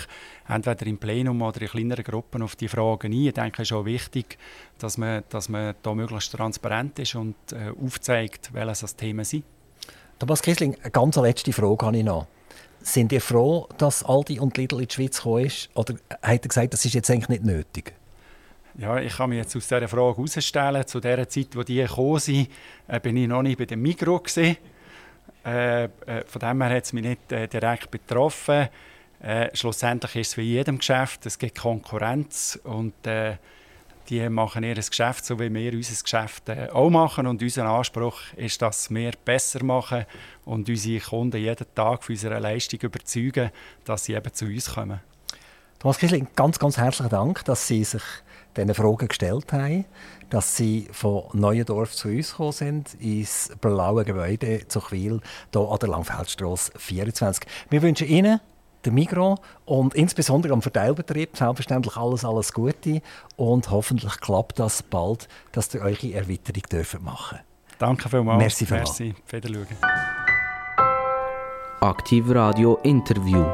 [0.49, 3.27] entweder im Plenum oder in kleineren Gruppen, auf die Fragen ein.
[3.27, 4.39] Ich denke, es ist auch wichtig,
[4.79, 9.43] dass man, dass man da möglichst transparent ist und äh, aufzeigt, welches das Thema sind.
[10.21, 12.29] Thomas Kiesling, eine ganz letzte Frage habe ich noch.
[12.83, 15.71] Sind ihr froh, dass Aldi und Lidl in die Schweiz gekommen ist?
[15.75, 17.95] Oder hat er gesagt, das ist jetzt eigentlich nicht nötig?
[18.79, 20.87] Ja, ich kann mich jetzt aus dieser Frage herausstellen.
[20.87, 22.49] Zu der Zeit, wo die gekommen sind,
[22.89, 24.23] äh, bin ich noch nicht bei dem Mikro
[25.45, 25.89] Äh, äh,
[26.27, 28.69] von dem her hat es mich nicht äh, direkt betroffen.
[29.21, 33.37] Äh, schlussendlich ist es wie in jedem Geschäft, es gibt Konkurrenz und äh,
[34.13, 37.27] die machen ihr Geschäft so, wie wir unser Geschäft äh, auch machen.
[37.27, 40.05] Und unser Anspruch ist, dass wir besser machen
[40.45, 43.51] und unsere Kunden jeden Tag von unserer Leistung überzeugen,
[43.87, 45.01] dass sie eben zu uns kommen.
[45.79, 48.03] Thomas Kiesling, ganz, ganz herzlichen Dank, dass Sie sich
[48.55, 49.87] diese Fragen gestellt haben,
[50.29, 55.21] dass Sie von Neuendorf zu uns gekommen sind, ins blaue Gebäude zu Chwil,
[55.53, 57.47] hier an der Langfeldstrasse 24.
[57.71, 58.41] Wir wünschen Ihnen
[58.85, 63.03] der Migros und insbesondere am Verteilbetrieb selbstverständlich alles, alles Gute
[63.37, 67.39] und hoffentlich klappt das bald, dass ihr eure Erweiterung dürfen machen
[67.79, 68.39] Danke vielmals.
[68.39, 69.01] Merci vielmals.
[69.01, 69.15] Merci.
[69.29, 69.67] Wiederschauen.
[71.81, 73.45] Aktiv Radio Interview.